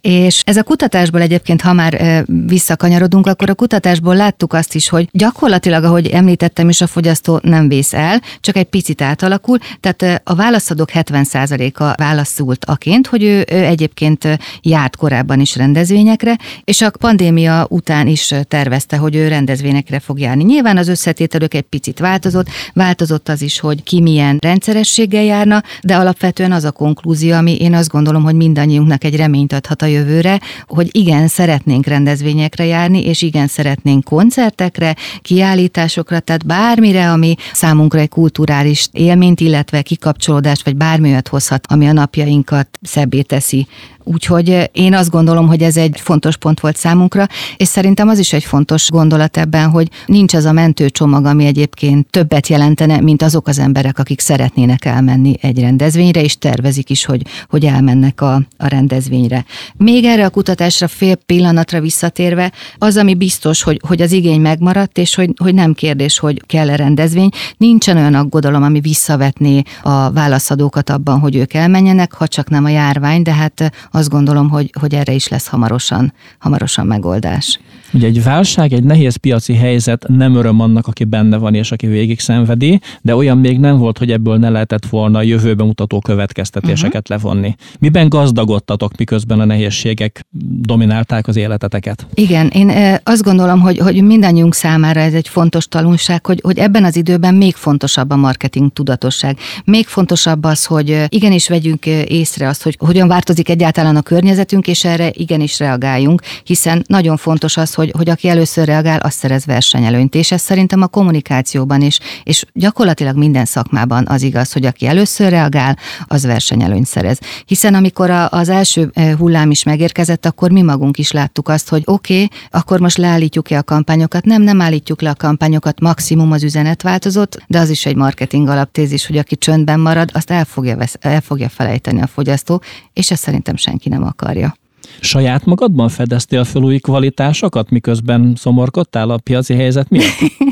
és 0.00 0.42
ez 0.44 0.56
a 0.56 0.62
kutatásból 0.62 1.20
egyébként, 1.20 1.60
ha 1.60 1.72
már 1.72 2.24
vissza 2.46 2.67
visszakanyarodunk, 2.68 3.26
akkor 3.26 3.50
a 3.50 3.54
kutatásból 3.54 4.16
láttuk 4.16 4.52
azt 4.52 4.74
is, 4.74 4.88
hogy 4.88 5.08
gyakorlatilag, 5.12 5.84
ahogy 5.84 6.06
említettem 6.06 6.68
is, 6.68 6.80
a 6.80 6.86
fogyasztó 6.86 7.40
nem 7.42 7.68
vész 7.68 7.92
el, 7.92 8.22
csak 8.40 8.56
egy 8.56 8.64
picit 8.64 9.02
átalakul, 9.02 9.58
tehát 9.80 10.20
a 10.24 10.34
válaszadók 10.34 10.88
70%-a 10.94 11.94
válaszult 11.96 12.64
aként, 12.64 13.06
hogy 13.06 13.22
ő, 13.22 13.44
ő 13.50 13.64
egyébként 13.64 14.38
járt 14.62 14.96
korábban 14.96 15.40
is 15.40 15.56
rendezvényekre, 15.56 16.38
és 16.64 16.80
a 16.80 16.90
pandémia 16.90 17.66
után 17.70 18.06
is 18.06 18.34
tervezte, 18.48 18.96
hogy 18.96 19.16
ő 19.16 19.28
rendezvényekre 19.28 20.00
fog 20.00 20.18
járni. 20.20 20.44
Nyilván 20.44 20.76
az 20.76 20.88
összetételük 20.88 21.54
egy 21.54 21.62
picit 21.62 21.98
változott, 21.98 22.48
változott 22.72 23.28
az 23.28 23.42
is, 23.42 23.60
hogy 23.60 23.82
ki 23.82 24.00
milyen 24.00 24.38
rendszerességgel 24.40 25.24
járna, 25.24 25.62
de 25.82 25.96
alapvetően 25.96 26.52
az 26.52 26.64
a 26.64 26.70
konklúzió, 26.70 27.34
ami 27.34 27.56
én 27.60 27.74
azt 27.74 27.90
gondolom, 27.90 28.22
hogy 28.22 28.34
mindannyiunknak 28.34 29.04
egy 29.04 29.16
reményt 29.16 29.52
adhat 29.52 29.82
a 29.82 29.86
jövőre, 29.86 30.40
hogy 30.66 30.88
igen, 30.92 31.28
szeretnénk 31.28 31.86
rendezvényekre 31.86 32.47
járni, 32.56 33.04
és 33.04 33.22
igen, 33.22 33.46
szeretnénk 33.46 34.04
koncertekre, 34.04 34.96
kiállításokra, 35.22 36.20
tehát 36.20 36.46
bármire, 36.46 37.10
ami 37.10 37.34
számunkra 37.52 37.98
egy 37.98 38.08
kulturális 38.08 38.88
élményt, 38.92 39.40
illetve 39.40 39.82
kikapcsolódást, 39.82 40.64
vagy 40.64 40.76
bármi 40.76 41.16
hozhat, 41.28 41.66
ami 41.68 41.86
a 41.86 41.92
napjainkat 41.92 42.68
szebbé 42.82 43.22
teszi. 43.22 43.66
Úgyhogy 44.12 44.50
eh, 44.50 44.64
én 44.72 44.94
azt 44.94 45.10
gondolom, 45.10 45.46
hogy 45.46 45.62
ez 45.62 45.76
egy 45.76 46.00
fontos 46.00 46.36
pont 46.36 46.60
volt 46.60 46.76
számunkra, 46.76 47.26
és 47.56 47.68
szerintem 47.68 48.08
az 48.08 48.18
is 48.18 48.32
egy 48.32 48.44
fontos 48.44 48.90
gondolat 48.90 49.36
ebben, 49.36 49.70
hogy 49.70 49.88
nincs 50.06 50.34
az 50.34 50.44
a 50.44 50.52
mentőcsomag, 50.52 51.24
ami 51.24 51.46
egyébként 51.46 52.10
többet 52.10 52.46
jelentene, 52.46 53.00
mint 53.00 53.22
azok 53.22 53.48
az 53.48 53.58
emberek, 53.58 53.98
akik 53.98 54.20
szeretnének 54.20 54.84
elmenni 54.84 55.34
egy 55.40 55.60
rendezvényre, 55.60 56.22
és 56.22 56.38
tervezik 56.38 56.90
is, 56.90 57.04
hogy, 57.04 57.22
hogy 57.48 57.64
elmennek 57.64 58.20
a, 58.20 58.34
a 58.56 58.66
rendezvényre. 58.66 59.44
Még 59.76 60.04
erre 60.04 60.24
a 60.24 60.30
kutatásra 60.30 60.88
fél 60.88 61.14
pillanatra 61.14 61.80
visszatérve, 61.80 62.52
az, 62.78 62.96
ami 62.96 63.14
biztos, 63.14 63.62
hogy, 63.62 63.80
hogy 63.86 64.02
az 64.02 64.12
igény 64.12 64.40
megmaradt, 64.40 64.98
és 64.98 65.14
hogy, 65.14 65.30
hogy 65.42 65.54
nem 65.54 65.72
kérdés, 65.72 66.18
hogy 66.18 66.42
kell-e 66.46 66.76
rendezvény, 66.76 67.28
nincsen 67.56 67.96
olyan 67.96 68.14
aggodalom, 68.14 68.62
ami 68.62 68.80
visszavetné 68.80 69.62
a 69.82 70.10
válaszadókat 70.10 70.90
abban, 70.90 71.18
hogy 71.18 71.36
ők 71.36 71.54
elmenjenek, 71.54 72.12
ha 72.12 72.26
csak 72.26 72.48
nem 72.50 72.64
a 72.64 72.68
járvány, 72.68 73.22
de 73.22 73.32
hát 73.32 73.72
azt 73.98 74.08
gondolom, 74.08 74.48
hogy, 74.48 74.70
hogy 74.80 74.94
erre 74.94 75.12
is 75.12 75.28
lesz 75.28 75.46
hamarosan, 75.46 76.12
hamarosan 76.38 76.86
megoldás. 76.86 77.60
Ugye 77.92 78.06
egy 78.06 78.22
válság, 78.22 78.72
egy 78.72 78.84
nehéz 78.84 79.16
piaci 79.16 79.54
helyzet 79.54 80.04
nem 80.08 80.34
öröm 80.34 80.60
annak, 80.60 80.86
aki 80.86 81.04
benne 81.04 81.36
van 81.36 81.54
és 81.54 81.72
aki 81.72 81.86
végig 81.86 82.20
szenvedi, 82.20 82.80
de 83.02 83.16
olyan 83.16 83.38
még 83.38 83.58
nem 83.58 83.78
volt, 83.78 83.98
hogy 83.98 84.10
ebből 84.10 84.36
ne 84.36 84.48
lehetett 84.48 84.86
volna 84.86 85.18
a 85.18 85.22
jövőbe 85.22 85.64
mutató 85.64 86.00
következtetéseket 86.00 87.10
uh-huh. 87.10 87.24
levonni. 87.24 87.56
Miben 87.78 88.08
gazdagodtatok, 88.08 88.96
miközben 88.96 89.40
a 89.40 89.44
nehézségek 89.44 90.26
dominálták 90.60 91.26
az 91.26 91.36
életeteket? 91.36 92.06
Igen, 92.14 92.48
én 92.48 92.98
azt 93.02 93.22
gondolom, 93.22 93.60
hogy, 93.60 93.78
hogy 93.78 94.02
mindannyiunk 94.02 94.54
számára 94.54 95.00
ez 95.00 95.14
egy 95.14 95.28
fontos 95.28 95.68
tanulság, 95.68 96.26
hogy, 96.26 96.40
hogy 96.42 96.58
ebben 96.58 96.84
az 96.84 96.96
időben 96.96 97.34
még 97.34 97.54
fontosabb 97.54 98.10
a 98.10 98.16
marketing 98.16 98.72
tudatosság. 98.72 99.38
Még 99.64 99.86
fontosabb 99.86 100.44
az, 100.44 100.64
hogy 100.64 101.04
igenis 101.08 101.48
vegyünk 101.48 101.86
észre 101.86 102.48
azt, 102.48 102.62
hogy 102.62 102.76
hogyan 102.78 103.08
változik 103.08 103.48
egyáltalán 103.48 103.96
a 103.96 104.02
környezetünk, 104.02 104.66
és 104.66 104.84
erre 104.84 105.10
igenis 105.12 105.58
reagáljunk, 105.58 106.22
hiszen 106.44 106.84
nagyon 106.86 107.16
fontos 107.16 107.56
az, 107.56 107.74
hogy, 107.78 107.92
hogy 107.96 108.08
aki 108.08 108.28
először 108.28 108.66
reagál, 108.66 108.98
az 108.98 109.14
szerez 109.14 109.44
versenyelőnyt. 109.46 110.14
És 110.14 110.32
ez 110.32 110.40
szerintem 110.40 110.82
a 110.82 110.86
kommunikációban 110.86 111.82
is, 111.82 111.98
és 112.22 112.44
gyakorlatilag 112.52 113.16
minden 113.16 113.44
szakmában 113.44 114.06
az 114.08 114.22
igaz, 114.22 114.52
hogy 114.52 114.66
aki 114.66 114.86
először 114.86 115.30
reagál, 115.30 115.76
az 116.06 116.24
versenyelőnyt 116.24 116.86
szerez. 116.86 117.18
Hiszen 117.46 117.74
amikor 117.74 118.10
a, 118.10 118.28
az 118.30 118.48
első 118.48 118.90
eh, 118.92 119.14
hullám 119.18 119.50
is 119.50 119.62
megérkezett, 119.62 120.26
akkor 120.26 120.50
mi 120.50 120.62
magunk 120.62 120.98
is 120.98 121.10
láttuk 121.10 121.48
azt, 121.48 121.68
hogy 121.68 121.82
oké, 121.84 122.14
okay, 122.14 122.38
akkor 122.50 122.80
most 122.80 122.96
leállítjuk-e 122.96 123.58
a 123.58 123.62
kampányokat. 123.62 124.24
Nem, 124.24 124.42
nem 124.42 124.60
állítjuk 124.60 125.00
le 125.00 125.10
a 125.10 125.14
kampányokat, 125.14 125.80
maximum 125.80 126.32
az 126.32 126.42
üzenet 126.42 126.82
változott, 126.82 127.42
de 127.46 127.58
az 127.58 127.70
is 127.70 127.86
egy 127.86 127.96
marketing 127.96 128.48
alaptézis, 128.48 129.06
hogy 129.06 129.16
aki 129.16 129.36
csöndben 129.36 129.80
marad, 129.80 130.10
azt 130.12 130.30
el 130.30 130.44
fogja, 130.44 130.76
vesz, 130.76 130.96
el 131.00 131.20
fogja 131.20 131.48
felejteni 131.48 132.00
a 132.00 132.06
fogyasztó, 132.06 132.62
és 132.92 133.10
ezt 133.10 133.22
szerintem 133.22 133.56
senki 133.56 133.88
nem 133.88 134.04
akarja. 134.04 134.54
Saját 135.00 135.44
magadban 135.44 135.88
fedeztél 135.88 136.44
fel 136.44 136.62
új 136.62 136.78
kvalitásokat, 136.78 137.70
miközben 137.70 138.32
szomorkodtál 138.36 139.10
a 139.10 139.18
piaci 139.18 139.54
helyzet 139.54 139.90
miatt? 139.90 140.18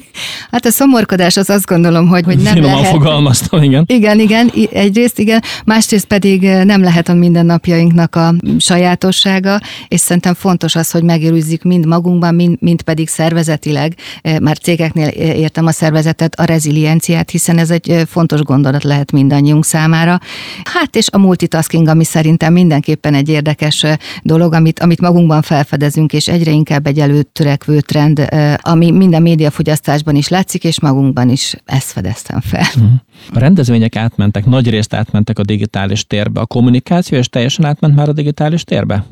Hát 0.50 0.66
a 0.66 0.70
szomorkodás 0.70 1.36
az 1.36 1.50
azt 1.50 1.66
gondolom, 1.66 2.08
hogy, 2.08 2.24
hogy 2.24 2.38
nem 2.38 2.52
Finoman 2.52 2.76
lehet. 2.76 2.90
fogalmaztam, 2.90 3.62
igen. 3.62 3.84
Igen, 3.86 4.18
igen, 4.18 4.52
egyrészt 4.72 5.18
igen, 5.18 5.42
másrészt 5.64 6.04
pedig 6.06 6.44
eh, 6.44 6.64
nem 6.64 6.82
lehet 6.82 7.08
a 7.08 7.14
mindennapjainknak 7.14 8.14
a 8.16 8.34
sajátossága, 8.58 9.60
és 9.88 10.00
szerintem 10.00 10.34
fontos 10.34 10.74
az, 10.74 10.90
hogy 10.90 11.02
megőrizzük 11.02 11.62
mind 11.62 11.86
magunkban, 11.86 12.34
mind, 12.34 12.56
mind 12.60 12.82
pedig 12.82 13.08
szervezetileg, 13.08 13.94
eh, 14.22 14.38
már 14.38 14.58
cégeknél 14.58 15.06
eh, 15.06 15.38
értem 15.38 15.66
a 15.66 15.72
szervezetet, 15.72 16.34
a 16.34 16.44
rezilienciát, 16.44 17.30
hiszen 17.30 17.58
ez 17.58 17.70
egy 17.70 18.02
fontos 18.06 18.40
gondolat 18.40 18.84
lehet 18.84 19.12
mindannyiunk 19.12 19.64
számára. 19.64 20.20
Hát 20.64 20.96
és 20.96 21.06
a 21.10 21.18
multitasking, 21.18 21.88
ami 21.88 22.04
szerintem 22.04 22.52
mindenképpen 22.52 23.14
egy 23.14 23.28
érdekes 23.28 23.84
dolog, 24.22 24.52
amit, 24.52 24.80
amit 24.80 25.00
magunkban 25.00 25.42
felfedezünk, 25.42 26.12
és 26.12 26.28
egyre 26.28 26.50
inkább 26.50 26.86
egy 26.86 26.98
előtörekvő 26.98 27.80
trend, 27.80 28.28
ami 28.60 28.90
minden 28.90 29.22
médiafogyasztásban 29.22 30.14
is 30.16 30.28
látszik, 30.36 30.64
és 30.64 30.80
magunkban 30.80 31.28
is 31.28 31.54
ezt 31.64 31.90
fedeztem 31.90 32.40
fel. 32.40 32.66
Mhm. 32.76 32.84
A 33.32 33.38
rendezvények 33.38 33.96
átmentek, 33.96 34.44
nagy 34.44 34.70
részt 34.70 34.94
átmentek 34.94 35.38
a 35.38 35.42
digitális 35.42 36.06
térbe. 36.06 36.40
A 36.40 36.46
kommunikáció 36.46 37.18
és 37.18 37.28
teljesen 37.28 37.64
átment 37.64 37.94
már 37.94 38.08
a 38.08 38.12
digitális 38.12 38.64
térbe? 38.64 39.06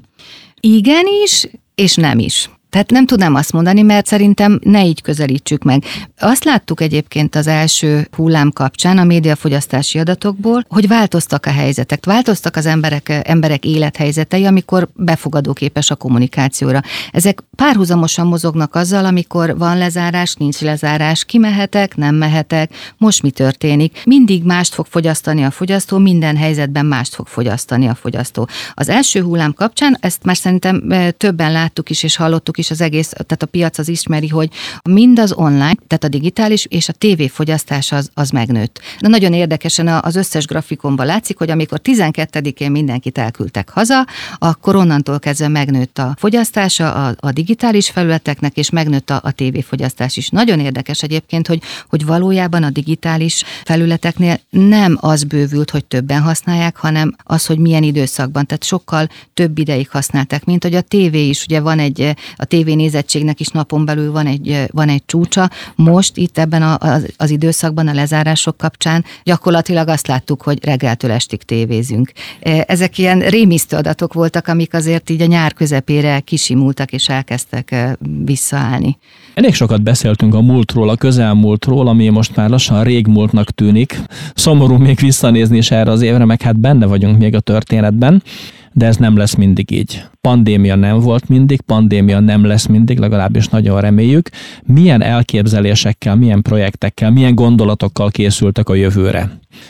Igen 0.61 1.05
is, 1.25 1.47
és 1.75 1.95
nem 1.95 2.19
is. 2.19 2.51
Tehát 2.75 2.91
nem 2.91 3.07
tudnám 3.07 3.35
azt 3.35 3.53
mondani, 3.53 3.83
mert 3.83 4.07
szerintem 4.07 4.59
ne 4.63 4.85
így 4.85 5.03
közelítsük 5.03 5.63
meg. 5.63 5.85
Azt 6.19 6.45
láttuk 6.45 6.81
egyébként 6.81 7.35
az 7.35 7.47
első 7.47 8.09
hullám 8.13 8.51
kapcsán 8.51 8.99
a 8.99 9.05
médiafogyasztási 9.05 9.99
adatokból, 9.99 10.65
hogy 10.69 10.89
változtak 10.89 11.47
a 11.47 11.51
helyzetek, 11.51 12.07
változtak 12.07 12.57
az 12.57 12.67
emberek, 12.67 13.23
emberek 13.25 13.65
élethelyzetei, 13.65 14.45
amikor 14.45 14.89
befogadóképes 14.95 15.91
a 15.91 15.95
kommunikációra. 15.95 16.81
Ezek 17.11 17.43
párhuzamosan 17.57 18.27
mozognak 18.27 18.75
azzal, 18.75 19.05
amikor 19.05 19.59
van 19.59 19.79
lezárás, 19.79 20.35
nincs 20.35 20.61
lezárás, 20.61 21.25
kimehetek, 21.25 21.97
nem 21.97 22.15
mehetek, 22.15 22.75
most 22.97 23.23
mi 23.23 23.31
történik. 23.31 24.03
Mindig 24.05 24.45
mást 24.45 24.75
fog 24.75 24.87
fogyasztani 24.87 25.45
a 25.45 25.51
fogyasztó, 25.51 25.99
minden 25.99 26.37
helyzetben 26.37 26.87
mást 26.87 27.15
fog 27.15 27.27
fogyasztani 27.27 27.87
a 27.87 27.95
fogyasztó. 27.95 28.49
Az 28.75 28.89
első 28.89 29.23
hullám 29.23 29.53
kapcsán 29.53 29.97
ezt 30.01 30.25
már 30.25 30.37
szerintem 30.37 30.91
eh, 30.91 31.11
többen 31.11 31.53
láttuk 31.53 31.91
is 31.91 32.03
és 32.03 32.17
hallottuk 32.17 32.59
is, 32.59 32.64
is 32.65 32.71
az 32.71 32.81
egész, 32.81 33.09
tehát 33.09 33.43
a 33.43 33.47
piac 33.47 33.79
az 33.79 33.89
ismeri, 33.89 34.29
hogy 34.29 34.49
mind 34.83 35.19
az 35.19 35.33
online, 35.33 35.75
tehát 35.87 36.05
a 36.05 36.09
digitális 36.09 36.67
és 36.69 36.89
a 36.89 36.93
tévéfogyasztás 36.93 37.93
az, 37.93 38.11
az 38.15 38.31
megnőtt. 38.31 38.81
De 39.01 39.09
nagyon 39.09 39.33
érdekesen 39.33 39.89
az 39.89 40.17
összes 40.17 40.47
grafikonban 40.47 41.07
látszik, 41.07 41.39
hogy 41.39 41.51
amikor 41.51 41.81
12-én 41.85 42.71
mindenkit 42.71 43.19
elküldtek 43.19 43.71
haza, 43.71 44.07
akkor 44.39 44.77
onnantól 44.77 45.19
kezdve 45.19 45.49
megnőtt 45.49 45.99
a 45.99 46.15
fogyasztása 46.19 46.93
a, 46.93 47.15
a 47.21 47.33
digitális 47.33 47.91
felületeknek, 47.91 48.57
és 48.57 48.71
megnőtt 48.71 49.11
a, 49.11 49.21
a 49.23 49.33
tévéfogyasztás 49.33 50.17
is. 50.17 50.29
Nagyon 50.29 50.61
érdekes 50.61 51.03
egyébként, 51.03 51.47
hogy, 51.47 51.63
hogy 51.89 52.05
valójában 52.05 52.63
a 52.63 52.71
digitális 52.71 53.45
felületeknél 53.65 54.41
nem 54.51 54.99
az 55.01 55.25
bővült, 55.25 55.71
hogy 55.71 55.85
többen 55.85 56.23
használják, 56.23 56.77
hanem 56.77 57.17
az, 57.23 57.47
hogy 57.47 57.59
milyen 57.59 57.83
időszakban. 57.83 58.47
Tehát 58.47 58.65
sokkal 58.65 59.09
több 59.35 59.59
ideig 59.59 59.91
használták, 59.91 60.45
mint 60.45 60.63
hogy 60.63 60.75
a 60.75 60.81
tévé 60.81 61.29
is, 61.29 61.45
ugye 61.45 61.61
van 61.61 61.79
egy, 61.79 62.15
a 62.37 62.45
tévénézettségnek 62.55 63.41
is 63.41 63.49
napon 63.49 63.85
belül 63.85 64.13
van 64.13 64.27
egy, 64.27 64.65
van 64.71 64.89
egy 64.89 65.03
csúcsa. 65.07 65.51
Most 65.75 66.17
itt 66.17 66.39
ebben 66.39 66.63
a, 66.63 66.77
az, 66.79 67.07
az 67.17 67.31
időszakban, 67.31 67.89
a 67.89 67.93
lezárások 67.93 68.57
kapcsán 68.57 69.05
gyakorlatilag 69.25 69.89
azt 69.89 70.07
láttuk, 70.07 70.43
hogy 70.43 70.65
reggeltől 70.65 71.11
estig 71.11 71.43
tévézünk. 71.43 72.13
Ezek 72.67 72.99
ilyen 72.99 73.19
rémisztő 73.19 73.77
adatok 73.77 74.13
voltak, 74.13 74.49
amik 74.49 74.75
azért 74.75 75.11
így 75.11 75.23
a 75.23 75.27
nyár 75.27 75.53
közepére 75.53 76.21
kisimultak 76.21 76.93
és 76.93 77.09
elkezdtek 77.09 77.97
visszaállni. 78.25 78.99
Elég 79.35 79.55
sokat 79.55 79.83
beszéltünk 79.83 80.35
a 80.35 80.41
múltról, 80.41 80.89
a 80.89 80.97
közelmúltról, 80.97 81.89
ami 81.89 82.09
most 82.09 82.37
már 82.37 82.51
lassan 82.51 82.85
régmúltnak 82.85 83.51
tűnik. 83.51 84.01
Szomorú 84.35 84.77
még 84.77 84.99
visszanézni 84.99 85.57
is 85.57 85.71
erre 85.71 85.91
az 85.91 86.03
évre, 86.03 86.25
meg 86.25 86.43
hát 86.43 86.61
benne 86.61 86.87
vagyunk 86.87 87.19
még 87.19 87.35
a 87.35 87.41
történetben 87.41 88.23
de 88.75 88.87
ez 88.87 88.97
nem 88.97 89.17
lesz 89.17 89.35
mindig 89.35 89.71
így. 89.71 90.03
Pandémia 90.21 90.75
nem 90.75 90.99
volt 90.99 91.29
mindig, 91.29 91.61
pandémia 91.61 92.21
nem 92.21 92.47
lesz 92.47 92.67
mindig, 92.67 92.99
legalábbis 92.99 93.49
nagyon 93.49 93.81
reméljük. 93.81 94.29
Milyen 94.67 95.03
elképzelésekkel, 95.03 96.17
milyen 96.17 96.43
projektekkel, 96.43 97.11
milyen 97.11 97.35
gondolatokkal 97.35 98.11
készültek 98.11 98.69
a 98.69 98.75
jövőre? 98.75 99.23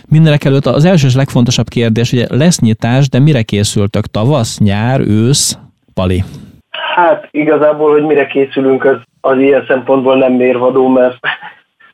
Mindenek 0.09 0.45
előtt 0.45 0.67
az 0.67 0.85
első 0.85 1.07
és 1.07 1.15
legfontosabb 1.15 1.69
kérdés, 1.69 2.11
hogy 2.11 2.27
lesz 2.29 2.61
nyitás, 2.61 3.09
de 3.09 3.19
mire 3.19 3.43
készültök? 3.43 4.07
Tavasz, 4.07 4.59
nyár, 4.59 5.01
ősz? 5.01 5.59
Pali. 5.95 6.25
Hát 6.95 7.29
igazából, 7.31 7.93
hogy 7.93 8.03
mire 8.03 8.27
készülünk, 8.27 8.85
az, 8.85 8.97
az 9.21 9.39
ilyen 9.39 9.65
szempontból 9.69 10.19
nem 10.19 10.33
mérvadó, 10.33 10.89
mert 10.89 11.19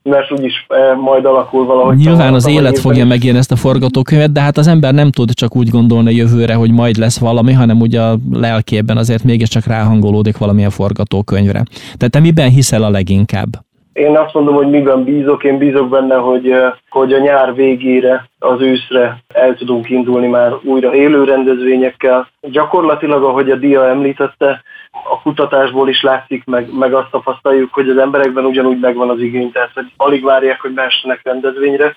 mert 0.03 0.33
úgyis 0.33 0.67
e, 0.69 0.95
majd 0.95 1.25
alakul 1.25 1.67
valahogy. 1.67 1.97
Nyilván 1.97 2.35
az 2.35 2.47
élet 2.47 2.79
fogja 2.79 3.07
megírni 3.07 3.39
ezt 3.39 3.53
a 3.53 3.57
forgatókönyvet, 3.57 4.33
de 4.33 4.41
hát 4.41 4.57
az 4.57 4.67
ember 4.67 4.95
nem 4.95 5.11
tud 5.11 5.33
csak 5.33 5.57
úgy 5.57 5.69
gondolni 5.69 6.15
jövőre, 6.15 6.55
hogy 6.55 6.71
majd 6.71 6.97
lesz 6.97 7.19
valami, 7.19 7.53
hanem 7.53 7.81
ugye 7.81 8.01
a 8.01 8.19
lelkében 8.33 8.97
azért 8.97 9.25
mégiscsak 9.25 9.65
ráhangolódik 9.65 10.39
valamilyen 10.39 10.71
forgatókönyvre. 10.71 11.63
Tehát 11.97 12.11
te 12.11 12.21
miben 12.21 12.49
hiszel 12.49 12.83
a 12.83 12.91
leginkább? 12.91 13.49
Én 13.93 14.17
azt 14.17 14.35
mondom, 14.35 14.55
hogy 14.55 14.71
miben 14.71 15.05
bízok. 15.05 15.45
Én 15.45 15.59
bízok 15.59 15.89
benne, 15.89 16.17
hogy, 16.17 16.55
hogy 16.89 17.13
a 17.13 17.19
nyár 17.19 17.55
végére, 17.55 18.29
az 18.39 18.61
őszre 18.61 19.23
el 19.35 19.55
tudunk 19.55 19.91
indulni 19.91 20.27
már 20.27 20.53
újra 20.63 20.95
élő 20.95 21.25
rendezvényekkel. 21.25 22.29
Gyakorlatilag, 22.41 23.23
ahogy 23.23 23.51
a 23.51 23.57
Dia 23.57 23.89
említette, 23.89 24.63
a 24.91 25.21
kutatásból 25.23 25.89
is 25.89 26.03
látszik, 26.03 26.45
meg, 26.45 26.73
meg 26.73 26.95
azt 26.95 27.11
tapasztaljuk, 27.11 27.73
hogy 27.73 27.89
az 27.89 27.97
emberekben 27.97 28.45
ugyanúgy 28.45 28.79
megvan 28.81 29.11
az 29.11 29.21
igény, 29.21 29.53
tehát 29.53 29.71
hogy 29.75 29.93
alig 29.97 30.25
várják, 30.25 30.61
hogy 30.61 30.73
mehessenek 30.73 31.21
rendezvényre. 31.23 31.97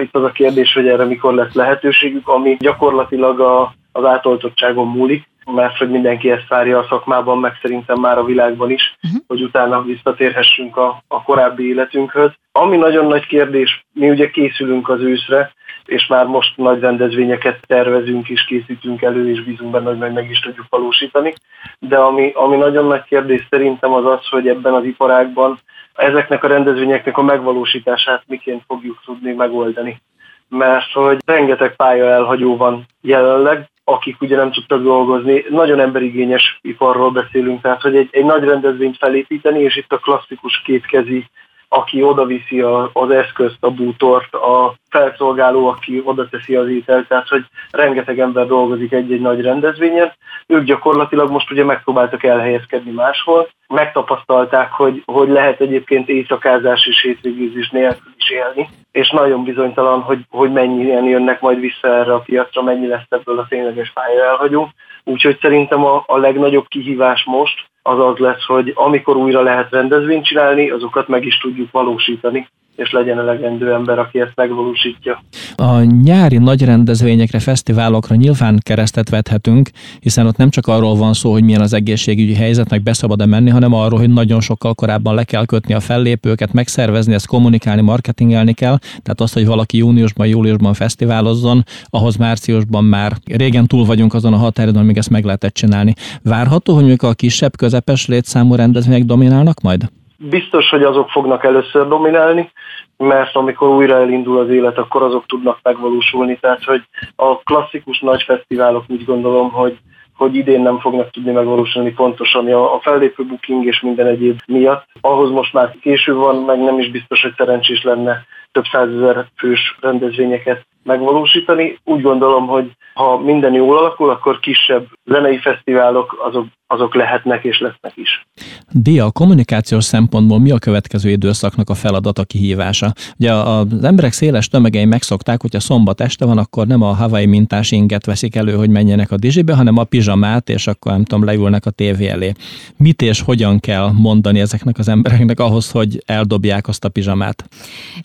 Itt 0.00 0.16
az 0.16 0.22
a 0.22 0.30
kérdés, 0.30 0.72
hogy 0.72 0.88
erre 0.88 1.04
mikor 1.04 1.34
lesz 1.34 1.54
lehetőségük, 1.54 2.28
ami 2.28 2.56
gyakorlatilag 2.58 3.40
a, 3.40 3.74
az 3.92 4.04
átoltottságon 4.04 4.88
múlik 4.88 5.28
mert 5.54 5.76
hogy 5.76 5.90
mindenki 5.90 6.30
ezt 6.30 6.48
várja 6.48 6.78
a 6.78 6.86
szakmában, 6.88 7.38
meg 7.38 7.58
szerintem 7.62 8.00
már 8.00 8.18
a 8.18 8.24
világban 8.24 8.70
is, 8.70 8.96
uh-huh. 9.02 9.20
hogy 9.26 9.42
utána 9.42 9.82
visszatérhessünk 9.82 10.76
a, 10.76 11.02
a 11.08 11.22
korábbi 11.22 11.68
életünkhöz. 11.68 12.30
Ami 12.52 12.76
nagyon 12.76 13.06
nagy 13.06 13.26
kérdés, 13.26 13.86
mi 13.92 14.10
ugye 14.10 14.30
készülünk 14.30 14.88
az 14.88 15.00
őszre, 15.00 15.52
és 15.84 16.06
már 16.06 16.26
most 16.26 16.56
nagy 16.56 16.80
rendezvényeket 16.80 17.58
tervezünk 17.66 18.28
és 18.28 18.44
készítünk 18.44 19.02
elő, 19.02 19.30
és 19.30 19.44
bízunk 19.44 19.70
benne, 19.70 19.88
hogy 19.88 19.98
majd 19.98 20.12
meg 20.12 20.30
is 20.30 20.40
tudjuk 20.40 20.66
valósítani. 20.68 21.32
De 21.78 21.96
ami, 21.96 22.32
ami 22.34 22.56
nagyon 22.56 22.86
nagy 22.86 23.02
kérdés 23.02 23.46
szerintem 23.50 23.92
az 23.92 24.04
az, 24.04 24.28
hogy 24.28 24.48
ebben 24.48 24.74
az 24.74 24.84
iparágban 24.84 25.58
ezeknek 25.94 26.44
a 26.44 26.48
rendezvényeknek 26.48 27.18
a 27.18 27.22
megvalósítását 27.22 28.22
miként 28.26 28.62
fogjuk 28.66 29.00
tudni 29.04 29.32
megoldani. 29.32 30.00
Mert 30.48 30.92
hogy 30.92 31.18
rengeteg 31.26 31.76
pálya 31.76 32.06
elhagyó 32.06 32.56
van 32.56 32.86
jelenleg, 33.02 33.68
akik 33.88 34.20
ugye 34.20 34.36
nem 34.36 34.52
tudtak 34.52 34.82
dolgozni. 34.82 35.44
Nagyon 35.48 35.80
emberigényes 35.80 36.58
iparról 36.62 37.10
beszélünk, 37.10 37.60
tehát 37.60 37.80
hogy 37.80 37.96
egy, 37.96 38.08
egy 38.10 38.24
nagy 38.24 38.44
rendezvényt 38.44 38.96
felépíteni, 38.96 39.60
és 39.60 39.76
itt 39.76 39.92
a 39.92 39.98
klasszikus 39.98 40.62
kétkezi 40.64 41.26
aki 41.68 42.02
odaviszi 42.02 42.60
a, 42.60 42.90
az 42.92 43.10
eszközt, 43.10 43.56
a 43.60 43.70
bútort, 43.70 44.34
a 44.34 44.74
felszolgáló, 44.88 45.68
aki 45.68 46.02
oda 46.04 46.28
teszi 46.28 46.54
az 46.54 46.68
ételt, 46.68 47.08
tehát 47.08 47.28
hogy 47.28 47.44
rengeteg 47.70 48.18
ember 48.18 48.46
dolgozik 48.46 48.92
egy-egy 48.92 49.20
nagy 49.20 49.40
rendezvényen. 49.40 50.12
Ők 50.46 50.64
gyakorlatilag 50.64 51.30
most 51.30 51.50
ugye 51.50 51.64
megpróbáltak 51.64 52.22
elhelyezkedni 52.22 52.90
máshol, 52.90 53.48
megtapasztalták, 53.68 54.72
hogy, 54.72 55.02
hogy 55.04 55.28
lehet 55.28 55.60
egyébként 55.60 56.08
éjszakázás 56.08 56.86
és 56.86 57.02
hétvégézés 57.02 57.70
nélkül 57.70 58.14
élni, 58.30 58.68
és 58.92 59.10
nagyon 59.10 59.44
bizonytalan, 59.44 60.00
hogy, 60.00 60.18
hogy 60.30 60.52
mennyien 60.52 61.04
jönnek 61.04 61.40
majd 61.40 61.60
vissza 61.60 61.88
erre 61.88 62.14
a 62.14 62.20
piacra, 62.20 62.62
mennyi 62.62 62.86
lesz 62.86 63.06
ebből 63.08 63.38
a 63.38 63.46
tényleges 63.48 63.92
pálya 63.92 64.24
elhagyó. 64.24 64.68
Úgyhogy 65.04 65.38
szerintem 65.40 65.84
a, 65.84 66.04
a 66.06 66.16
legnagyobb 66.16 66.66
kihívás 66.68 67.24
most 67.24 67.64
az 67.82 67.98
az 67.98 68.18
lesz, 68.18 68.44
hogy 68.44 68.72
amikor 68.74 69.16
újra 69.16 69.42
lehet 69.42 69.70
rendezvényt 69.70 70.24
csinálni, 70.24 70.70
azokat 70.70 71.08
meg 71.08 71.24
is 71.24 71.38
tudjuk 71.38 71.70
valósítani 71.70 72.48
és 72.76 72.90
legyen 72.92 73.18
elegendő 73.18 73.72
ember, 73.72 73.98
aki 73.98 74.20
ezt 74.20 74.32
megvalósítja. 74.34 75.22
A 75.56 75.80
nyári 75.82 76.38
nagy 76.38 76.64
rendezvényekre, 76.64 77.38
fesztiválokra 77.38 78.14
nyilván 78.14 78.58
keresztet 78.62 79.08
vethetünk, 79.08 79.70
hiszen 80.00 80.26
ott 80.26 80.36
nem 80.36 80.50
csak 80.50 80.66
arról 80.66 80.94
van 80.94 81.12
szó, 81.12 81.32
hogy 81.32 81.42
milyen 81.42 81.60
az 81.60 81.72
egészségügyi 81.72 82.34
helyzet, 82.34 82.70
meg 82.70 82.82
beszabad-e 82.82 83.26
menni, 83.26 83.50
hanem 83.50 83.72
arról, 83.72 83.98
hogy 83.98 84.12
nagyon 84.12 84.40
sokkal 84.40 84.74
korábban 84.74 85.14
le 85.14 85.24
kell 85.24 85.44
kötni 85.44 85.74
a 85.74 85.80
fellépőket, 85.80 86.52
megszervezni, 86.52 87.14
ezt 87.14 87.26
kommunikálni, 87.26 87.82
marketingelni 87.82 88.52
kell. 88.52 88.78
Tehát 88.78 89.20
azt, 89.20 89.34
hogy 89.34 89.46
valaki 89.46 89.76
júniusban, 89.76 90.26
júliusban 90.26 90.74
fesztiválozzon, 90.74 91.64
ahhoz 91.84 92.16
márciusban 92.16 92.84
már 92.84 93.12
régen 93.24 93.66
túl 93.66 93.84
vagyunk 93.84 94.14
azon 94.14 94.32
a 94.32 94.36
határidőn, 94.36 94.82
amíg 94.82 94.96
ezt 94.96 95.10
meg 95.10 95.24
lehetett 95.24 95.54
csinálni. 95.54 95.94
Várható, 96.22 96.74
hogy 96.74 96.94
a 96.98 97.14
kisebb, 97.14 97.56
közepes 97.56 98.06
létszámú 98.06 98.54
rendezvények 98.54 99.04
dominálnak 99.04 99.60
majd? 99.60 99.88
Biztos, 100.18 100.68
hogy 100.68 100.82
azok 100.82 101.10
fognak 101.10 101.44
először 101.44 101.88
dominálni, 101.88 102.50
mert 102.96 103.36
amikor 103.36 103.68
újra 103.68 103.94
elindul 103.94 104.38
az 104.38 104.48
élet, 104.48 104.78
akkor 104.78 105.02
azok 105.02 105.26
tudnak 105.26 105.58
megvalósulni. 105.62 106.38
Tehát, 106.38 106.64
hogy 106.64 106.82
a 107.16 107.38
klasszikus 107.38 108.00
nagy 108.00 108.22
fesztiválok 108.22 108.84
úgy 108.88 109.04
gondolom, 109.04 109.50
hogy 109.50 109.78
hogy 110.16 110.34
idén 110.34 110.60
nem 110.60 110.78
fognak 110.78 111.10
tudni 111.10 111.32
megvalósulni 111.32 111.92
pontosan 111.92 112.46
a, 112.52 112.74
a 112.74 112.80
fellépő 112.80 113.24
booking 113.24 113.64
és 113.64 113.80
minden 113.80 114.06
egyéb 114.06 114.40
miatt. 114.46 114.86
Ahhoz 115.00 115.30
most 115.30 115.52
már 115.52 115.76
késő 115.80 116.14
van, 116.14 116.36
meg 116.36 116.58
nem 116.58 116.78
is 116.78 116.90
biztos, 116.90 117.22
hogy 117.22 117.34
szerencsés 117.36 117.82
lenne 117.82 118.26
több 118.52 118.64
százezer 118.72 119.26
fős 119.36 119.76
rendezvényeket 119.80 120.66
megvalósítani. 120.82 121.78
Úgy 121.84 122.02
gondolom, 122.02 122.46
hogy 122.46 122.70
ha 122.94 123.18
minden 123.18 123.52
jól 123.52 123.78
alakul, 123.78 124.10
akkor 124.10 124.40
kisebb 124.40 124.86
zenei 125.04 125.38
fesztiválok 125.38 126.16
azok, 126.24 126.46
azok 126.66 126.94
lehetnek 126.94 127.44
és 127.44 127.58
lesznek 127.58 127.92
is. 127.94 128.26
Dia, 128.70 129.04
a 129.04 129.10
kommunikációs 129.10 129.84
szempontból 129.84 130.38
mi 130.38 130.50
a 130.50 130.58
következő 130.58 131.10
időszaknak 131.10 131.70
a 131.70 131.74
feladata, 131.74 132.24
kihívása? 132.24 132.92
Ugye 133.18 133.32
az 133.32 133.84
emberek 133.84 134.12
széles 134.12 134.48
tömegei 134.48 134.84
megszokták, 134.84 135.40
hogyha 135.40 135.60
szombat 135.60 136.00
este 136.00 136.24
van, 136.24 136.38
akkor 136.38 136.66
nem 136.66 136.82
a 136.82 136.94
Hawaii 136.94 137.26
mintás 137.26 137.70
inget 137.70 138.06
veszik 138.06 138.34
elő, 138.34 138.54
hogy 138.54 138.70
menjenek 138.70 139.10
a 139.10 139.16
dizsibe, 139.16 139.54
hanem 139.54 139.76
a 139.76 139.84
pizsamát, 139.84 140.48
és 140.48 140.66
akkor 140.66 140.92
nem 140.92 141.04
tudom, 141.04 141.24
leülnek 141.24 141.66
a 141.66 141.70
tévé 141.70 142.08
elé. 142.08 142.32
Mit 142.76 143.02
és 143.02 143.20
hogyan 143.20 143.60
kell 143.60 143.90
mondani 143.92 144.40
ezeknek 144.40 144.78
az 144.78 144.88
embereknek 144.88 145.40
ahhoz, 145.40 145.70
hogy 145.70 146.02
eldobják 146.06 146.68
azt 146.68 146.84
a 146.84 146.88
pizsamát? 146.88 147.44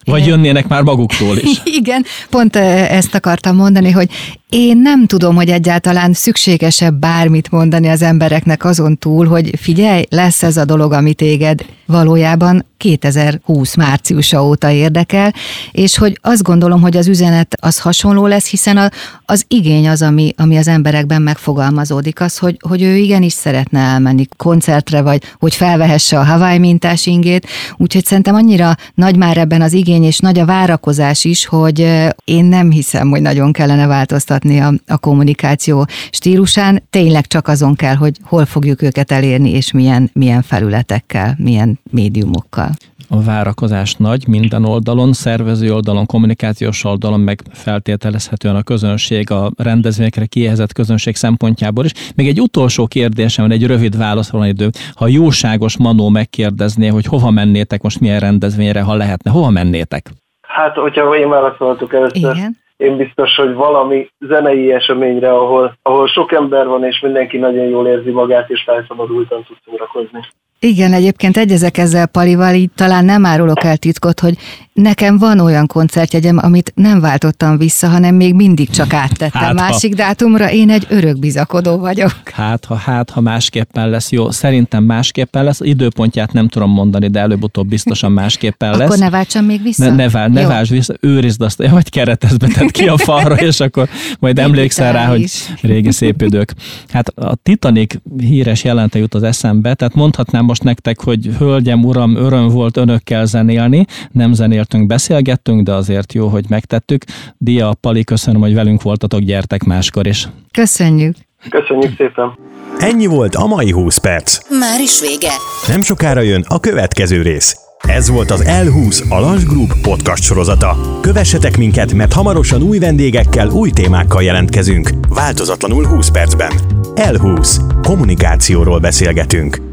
Vagy 0.05 0.25
jönnének 0.25 0.67
már 0.67 0.83
maguktól 0.83 1.37
is? 1.37 1.61
Igen, 1.79 2.03
pont 2.29 2.55
ezt 2.55 3.15
akartam 3.15 3.55
mondani, 3.55 3.91
hogy 3.91 4.09
én 4.51 4.77
nem 4.77 5.05
tudom, 5.05 5.35
hogy 5.35 5.49
egyáltalán 5.49 6.13
szükségesebb 6.13 6.93
bármit 6.93 7.51
mondani 7.51 7.87
az 7.87 8.01
embereknek 8.01 8.65
azon 8.65 8.97
túl, 8.97 9.27
hogy 9.27 9.51
figyelj, 9.59 10.03
lesz 10.09 10.43
ez 10.43 10.57
a 10.57 10.65
dolog, 10.65 10.91
ami 10.91 11.13
téged 11.13 11.65
valójában 11.85 12.65
2020 12.77 13.75
márciusa 13.75 14.45
óta 14.45 14.69
érdekel, 14.69 15.33
és 15.71 15.97
hogy 15.97 16.19
azt 16.21 16.43
gondolom, 16.43 16.81
hogy 16.81 16.97
az 16.97 17.07
üzenet 17.07 17.55
az 17.59 17.79
hasonló 17.79 18.25
lesz, 18.27 18.49
hiszen 18.49 18.77
a, 18.77 18.89
az 19.25 19.45
igény 19.47 19.89
az, 19.89 20.01
ami, 20.01 20.33
ami 20.37 20.57
az 20.57 20.67
emberekben 20.67 21.21
megfogalmazódik, 21.21 22.21
az, 22.21 22.37
hogy, 22.37 22.57
hogy 22.67 22.81
ő 22.81 22.95
igenis 22.95 23.33
szeretne 23.33 23.79
elmenni 23.79 24.25
koncertre, 24.37 25.01
vagy 25.01 25.23
hogy 25.39 25.55
felvehesse 25.55 26.19
a 26.19 26.23
Hawaii 26.23 26.57
mintás 26.57 27.05
ingét, 27.05 27.47
úgyhogy 27.77 28.05
szerintem 28.05 28.35
annyira 28.35 28.75
nagy 28.93 29.15
már 29.15 29.37
ebben 29.37 29.61
az 29.61 29.73
igény, 29.73 30.03
és 30.03 30.19
nagy 30.19 30.39
a 30.39 30.45
várakozás 30.45 31.23
is, 31.23 31.45
hogy 31.45 31.79
én 32.23 32.45
nem 32.45 32.71
hiszem, 32.71 33.09
hogy 33.09 33.21
nagyon 33.21 33.51
kellene 33.51 33.87
változtatni 33.87 34.40
a, 34.49 34.73
a 34.87 34.97
kommunikáció 34.97 35.85
stílusán, 36.09 36.83
tényleg 36.89 37.27
csak 37.27 37.47
azon 37.47 37.75
kell, 37.75 37.95
hogy 37.95 38.17
hol 38.23 38.45
fogjuk 38.45 38.81
őket 38.81 39.11
elérni, 39.11 39.51
és 39.51 39.71
milyen, 39.71 40.09
milyen 40.13 40.41
felületekkel, 40.41 41.35
milyen 41.37 41.79
médiumokkal. 41.91 42.69
A 43.13 43.21
várakozás 43.23 43.95
nagy 43.95 44.27
minden 44.27 44.65
oldalon, 44.65 45.13
szervező 45.13 45.73
oldalon, 45.73 46.05
kommunikációs 46.05 46.83
oldalon, 46.83 47.19
meg 47.19 47.41
feltételezhetően 47.51 48.55
a 48.55 48.63
közönség, 48.63 49.31
a 49.31 49.51
rendezvényekre 49.57 50.25
kiehezett 50.25 50.73
közönség 50.73 51.15
szempontjából 51.15 51.85
is. 51.85 51.91
Még 52.15 52.27
egy 52.27 52.41
utolsó 52.41 52.87
kérdésem 52.87 53.47
van, 53.47 53.53
egy 53.53 53.65
rövid 53.65 53.97
válasz 53.97 54.29
van 54.29 54.47
idő. 54.47 54.69
Ha 54.95 55.07
jóságos 55.07 55.77
Manó 55.77 56.09
megkérdezné, 56.09 56.87
hogy 56.87 57.05
hova 57.05 57.31
mennétek 57.31 57.81
most 57.81 57.99
milyen 57.99 58.19
rendezvényre, 58.19 58.81
ha 58.81 58.95
lehetne, 58.95 59.31
hova 59.31 59.49
mennétek? 59.49 60.09
Hát, 60.41 60.75
hogyha 60.75 61.17
én 61.17 61.29
válaszolhatok 61.29 61.93
először. 61.93 62.35
Igen 62.35 62.60
én 62.81 62.97
biztos, 62.97 63.35
hogy 63.35 63.53
valami 63.53 64.09
zenei 64.19 64.71
eseményre, 64.73 65.33
ahol, 65.33 65.77
ahol 65.81 66.07
sok 66.07 66.31
ember 66.31 66.67
van, 66.67 66.83
és 66.83 66.99
mindenki 66.99 67.37
nagyon 67.37 67.65
jól 67.65 67.87
érzi 67.87 68.11
magát, 68.11 68.49
és 68.49 68.63
felszabadultan 68.63 69.43
tud 69.43 69.57
szórakozni. 69.65 70.19
Igen, 70.63 70.93
egyébként 70.93 71.37
egyezek 71.37 71.77
ezzel 71.77 72.05
Palival, 72.05 72.53
így 72.53 72.69
talán 72.75 73.05
nem 73.05 73.25
árulok 73.25 73.63
el 73.63 73.77
titkot, 73.77 74.19
hogy 74.19 74.37
nekem 74.73 75.17
van 75.17 75.39
olyan 75.39 75.67
koncertjegyem, 75.67 76.37
amit 76.41 76.71
nem 76.75 76.99
váltottam 76.99 77.57
vissza, 77.57 77.87
hanem 77.87 78.15
még 78.15 78.33
mindig 78.33 78.69
csak 78.69 78.93
áttettem 78.93 79.41
hát, 79.41 79.53
másik 79.53 79.91
ha... 79.97 80.03
dátumra. 80.03 80.51
Én 80.51 80.69
egy 80.69 80.85
örök 80.89 81.19
bizakodó 81.19 81.77
vagyok. 81.77 82.21
Hát 82.31 82.65
ha, 82.65 82.75
hát, 82.75 83.09
ha 83.09 83.21
másképpen 83.21 83.89
lesz, 83.89 84.11
jó, 84.11 84.31
szerintem 84.31 84.83
másképpen 84.83 85.43
lesz. 85.43 85.59
Időpontját 85.59 86.33
nem 86.33 86.47
tudom 86.47 86.71
mondani, 86.71 87.07
de 87.07 87.19
előbb-utóbb 87.19 87.67
biztosan 87.67 88.11
másképpen 88.11 88.71
lesz. 88.77 88.87
Akkor 88.87 88.97
ne 88.97 89.09
váltsam 89.09 89.45
még 89.45 89.61
vissza? 89.61 89.89
Ne, 89.89 89.95
ne, 89.95 90.09
vál, 90.09 90.27
ne 90.27 90.47
válts 90.47 90.69
vissza, 90.69 90.93
őrizd 90.99 91.41
azt, 91.41 91.67
vagy 91.67 91.89
keretezbe 91.89 92.47
tedd 92.47 92.71
ki 92.71 92.87
a 92.87 92.97
falra, 93.07 93.35
és 93.35 93.59
akkor 93.59 93.89
majd 94.19 94.39
emlékszel 94.39 94.93
rá, 94.93 95.05
hogy 95.05 95.31
régi 95.61 95.91
szép 95.91 96.21
idők. 96.21 96.53
Hát 96.89 97.07
a 97.07 97.35
Titanic 97.35 97.95
híres 98.17 98.63
jelente 98.63 98.99
jut 98.99 99.13
az 99.13 99.23
eszembe, 99.23 99.73
tehát 99.73 99.95
mondhatnám 99.95 100.49
most 100.51 100.63
nektek, 100.63 101.01
hogy 101.01 101.29
hölgyem, 101.37 101.83
uram, 101.83 102.15
öröm 102.15 102.47
volt 102.47 102.77
önökkel 102.77 103.25
zenélni, 103.25 103.85
nem 104.11 104.33
zenéltünk, 104.33 104.87
beszélgettünk, 104.87 105.63
de 105.63 105.73
azért 105.73 106.13
jó, 106.13 106.27
hogy 106.27 106.45
megtettük. 106.49 107.03
Dia, 107.37 107.73
Pali, 107.81 108.03
köszönöm, 108.03 108.41
hogy 108.41 108.53
velünk 108.53 108.81
voltatok, 108.81 109.19
gyertek 109.19 109.63
máskor 109.63 110.07
is. 110.07 110.27
Köszönjük. 110.51 111.15
Köszönjük 111.49 111.95
szépen. 111.97 112.37
Ennyi 112.79 113.05
volt 113.05 113.35
a 113.35 113.47
mai 113.47 113.71
20 113.71 113.97
perc. 113.97 114.37
Már 114.59 114.79
is 114.81 114.99
vége. 114.99 115.31
Nem 115.67 115.81
sokára 115.81 116.21
jön 116.21 116.43
a 116.47 116.59
következő 116.59 117.21
rész. 117.21 117.55
Ez 117.81 118.09
volt 118.09 118.31
az 118.31 118.43
L20 118.47 119.09
a 119.09 119.19
Lunch 119.19 119.45
Group 119.45 119.73
podcast 119.81 120.23
sorozata. 120.23 120.99
Kövessetek 121.01 121.57
minket, 121.57 121.93
mert 121.93 122.13
hamarosan 122.13 122.61
új 122.61 122.79
vendégekkel, 122.79 123.49
új 123.49 123.69
témákkal 123.69 124.23
jelentkezünk. 124.23 124.89
Változatlanul 125.09 125.87
20 125.87 126.11
percben. 126.11 126.51
L20. 126.95 127.59
Kommunikációról 127.81 128.79
beszélgetünk. 128.79 129.70